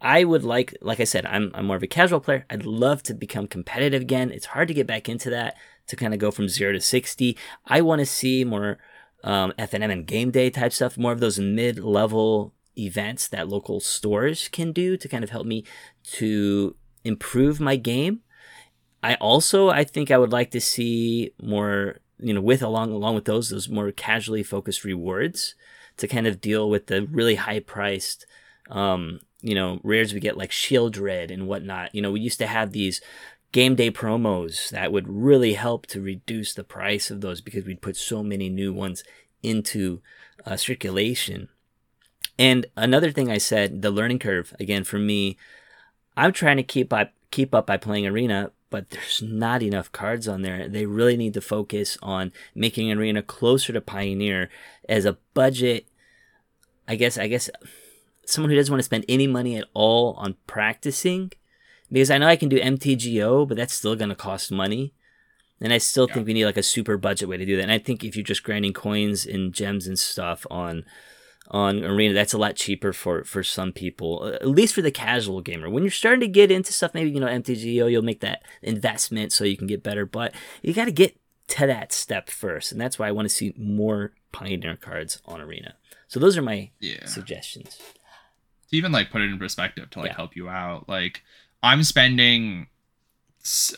[0.00, 2.46] I would like, like I said, I'm I'm more of a casual player.
[2.48, 4.30] I'd love to become competitive again.
[4.30, 5.56] It's hard to get back into that
[5.88, 7.36] to kind of go from zero to sixty.
[7.66, 8.78] I want to see more
[9.24, 13.80] um, FNM and game day type stuff, more of those mid level events that local
[13.80, 15.64] stores can do to kind of help me
[16.04, 18.20] to improve my game.
[19.02, 23.16] I also I think I would like to see more, you know, with along along
[23.16, 25.54] with those those more casually focused rewards
[25.96, 28.26] to kind of deal with the really high priced
[28.70, 31.94] um, you know, rares we get like Sheoldred and whatnot.
[31.94, 33.00] You know, we used to have these
[33.52, 37.80] game day promos that would really help to reduce the price of those because we'd
[37.80, 39.04] put so many new ones
[39.42, 40.00] into
[40.44, 41.48] uh, circulation.
[42.38, 45.36] And another thing I said, the learning curve again for me,
[46.16, 50.26] I'm trying to keep up keep up by playing arena, but there's not enough cards
[50.26, 50.68] on there.
[50.68, 54.50] They really need to focus on making arena closer to Pioneer
[54.88, 55.86] as a budget.
[56.86, 57.50] I guess I guess
[58.28, 61.32] someone who doesn't want to spend any money at all on practicing
[61.90, 64.92] because I know I can do MTGO, but that's still going to cost money.
[65.60, 66.14] And I still Yeah.
[66.14, 67.62] think we need like a super budget way to do that.
[67.62, 70.84] And I think if you're just grinding coins and gems and stuff on
[71.50, 75.40] on arena, that's a lot cheaper for for some people, at least for the casual
[75.40, 75.70] gamer.
[75.70, 79.32] When you're starting to get into stuff, maybe you know MTGO, you'll make that investment
[79.32, 80.04] so you can get better.
[80.04, 81.16] But you got to get
[81.48, 85.40] to that step first, and that's why I want to see more Pioneer cards on
[85.40, 85.76] arena.
[86.06, 87.06] So those are my Yeah.
[87.06, 87.78] suggestions.
[88.70, 90.16] To even like put it in perspective to like Yeah.
[90.16, 91.22] help you out like
[91.62, 92.66] i'm spending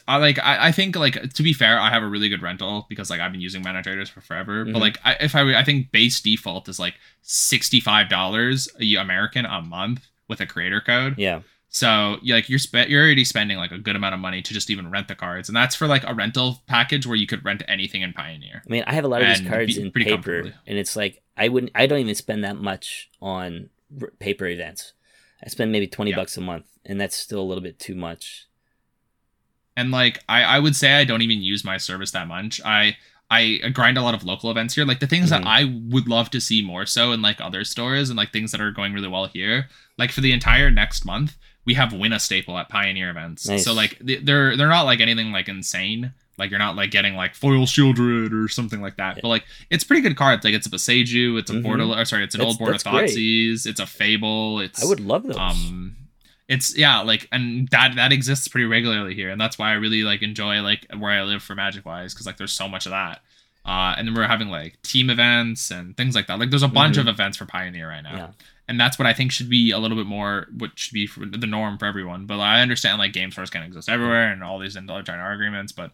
[0.09, 2.87] I like I, I think like to be fair I have a really good rental
[2.89, 4.73] because like I've been using mana traders for forever Mhm.
[4.73, 8.69] but like I, if I I think base default is like sixty five dollars
[8.99, 11.43] American a month with a creator code Yeah.
[11.69, 14.53] so you like you're spe- you're already spending like a good amount of money to
[14.55, 17.45] just even rent the cards and that's for like a rental package where you could
[17.45, 20.53] rent anything in Pioneer I mean, I have a lot of these cards in paper,
[20.67, 23.69] and it's like I wouldn't, I don't even spend that much on
[24.19, 24.93] paper events.
[25.45, 26.17] I spend maybe twenty Yeah.
[26.17, 28.47] bucks a month, and that's still a little bit too much.
[29.77, 32.61] and like I, I would say I don't even use my service that much.
[32.65, 32.97] I
[33.31, 35.31] I grind a lot of local events here, like the things Mhm.
[35.31, 38.51] that I would love to see more so in like other stores and like things
[38.53, 39.69] that are going really well here.
[39.97, 43.49] Like for the entire next month, we have win a staple at Pioneer events.
[43.49, 43.65] Nice.
[43.65, 46.13] So like they're they're not like anything like insane.
[46.39, 49.17] Like you're not like getting like foil Sheoldred or something like that.
[49.17, 49.21] Yeah.
[49.23, 50.43] But like it's pretty good cards.
[50.45, 51.63] Like it's a Boseiju, it's a Mhm.
[51.63, 52.79] border or sorry, it's an That's- old border.
[52.79, 55.37] Thoughtseize, it's a Fable, it's I would love those.
[55.37, 55.97] um
[56.49, 60.03] it's yeah like and that that exists pretty regularly here and that's why i really
[60.03, 62.91] like enjoy like where i live for magic wise because like there's so much of
[62.91, 63.21] that
[63.65, 66.67] uh and then we're having like team events and things like that like there's a
[66.69, 67.03] bunch Mhm.
[67.03, 68.29] of events for pioneer right now Yeah.
[68.71, 71.07] And that's what i think should be a little bit more what should be
[71.37, 72.25] the norm for everyone.
[72.25, 75.91] But i understand like game stores can exist everywhere and all these intelligent agreements but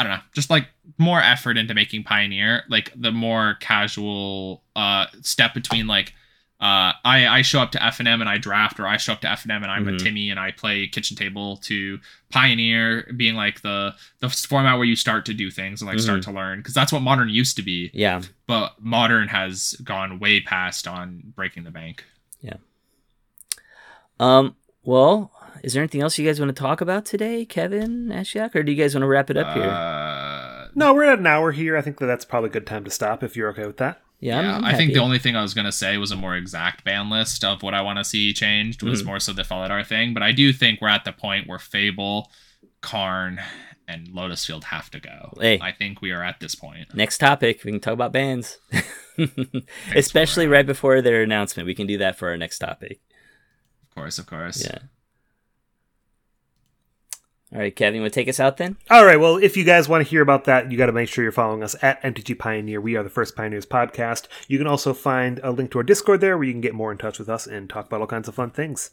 [0.00, 5.06] I don't know, just like more effort into making Pioneer like the more casual uh
[5.22, 6.14] step between like
[6.60, 9.12] uh I I show up to F and M and I draft or I show
[9.12, 10.02] up to F and M and I'm a Mhm.
[10.02, 12.00] Timmy and I play kitchen table to
[12.30, 16.22] Pioneer being like the the format where you start to do things and like start
[16.24, 18.22] to learn because that's what modern used to be yeah.
[18.46, 22.04] but modern has gone way past on breaking the bank.
[22.40, 22.56] Yeah.
[24.20, 24.56] Um.
[24.84, 25.30] Well,
[25.62, 28.72] is there anything else you guys want to talk about today, Kevin Ashiok, or do
[28.72, 29.64] you guys want to wrap it up here?
[29.64, 31.76] Uh, No, we're at an hour here.
[31.76, 34.00] I think that that's probably a good time to stop if you're okay with that.
[34.20, 36.82] Yeah, yeah, I think the only thing I was gonna say was a more exact
[36.84, 39.06] ban list of what I want to see changed was Mhm.
[39.06, 40.12] more so the Felidar thing.
[40.12, 42.30] But I do think we're at the point where Fable,
[42.80, 43.40] Karn,
[43.86, 45.32] and Lotus Field have to go.
[45.40, 45.58] Hey.
[45.62, 46.92] I think we are at this point.
[46.94, 48.58] Next topic, we can talk about bands,
[49.94, 51.66] especially right before their announcement.
[51.66, 53.00] We can do that for our next topic.
[53.88, 54.64] Of course, of course.
[54.64, 54.78] Yeah.
[57.50, 58.76] All right, Kevin, want to take us out then?
[58.90, 59.18] All right.
[59.18, 61.32] Well, if you guys want to hear about that, you got to make sure you're
[61.32, 62.78] following us at MTG Pioneer.
[62.78, 64.26] We are the First Pioneers podcast.
[64.48, 66.92] You can also find a link to our Discord there where you can get more
[66.92, 68.90] in touch with us and talk about all kinds of fun things.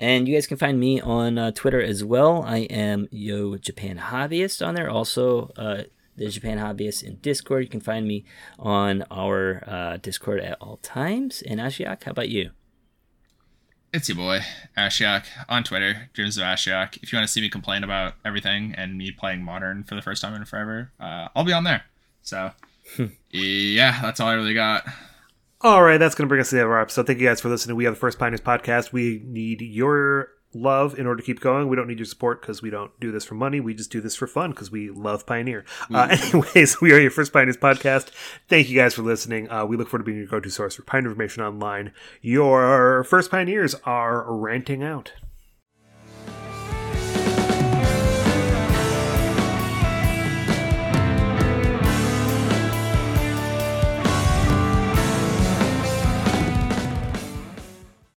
[0.00, 2.42] And you guys can find me on uh, Twitter as well.
[2.42, 4.90] I am Yo Japan Hobbyist on there.
[4.90, 5.84] Also, uh,
[6.16, 7.62] the Japan Hobbyist in Discord.
[7.62, 8.24] You can find me
[8.58, 11.40] on our uh, Discord at all times.
[11.42, 12.50] And Ashiok, how about you?
[13.92, 14.40] It's your boy,
[14.74, 17.02] Ashiok, on Twitter, Dreams of Ashiok.
[17.02, 20.00] If you want to see me complain about everything and me playing modern for the
[20.00, 21.82] first time in forever, uh, I'll be on there.
[22.22, 22.52] So,
[23.30, 24.86] yeah, that's all I really got.
[25.60, 27.06] All right, that's going to bring us to the end of our episode.
[27.06, 27.76] Thank you guys for listening.
[27.76, 28.92] We are the First Pioneers podcast.
[28.92, 31.68] We need your love in order to keep going.
[31.68, 33.60] We don't need your support because we don't do this for money.
[33.60, 35.64] We just do this for fun because we love Pioneer.
[35.92, 38.10] Uh, anyways, we are your First Pioneers podcast.
[38.48, 39.50] Thank you guys for listening.
[39.50, 41.92] Uh, we look forward to being your go-to source for Pioneer information online.
[42.20, 45.12] Your First Pioneers are ranting out.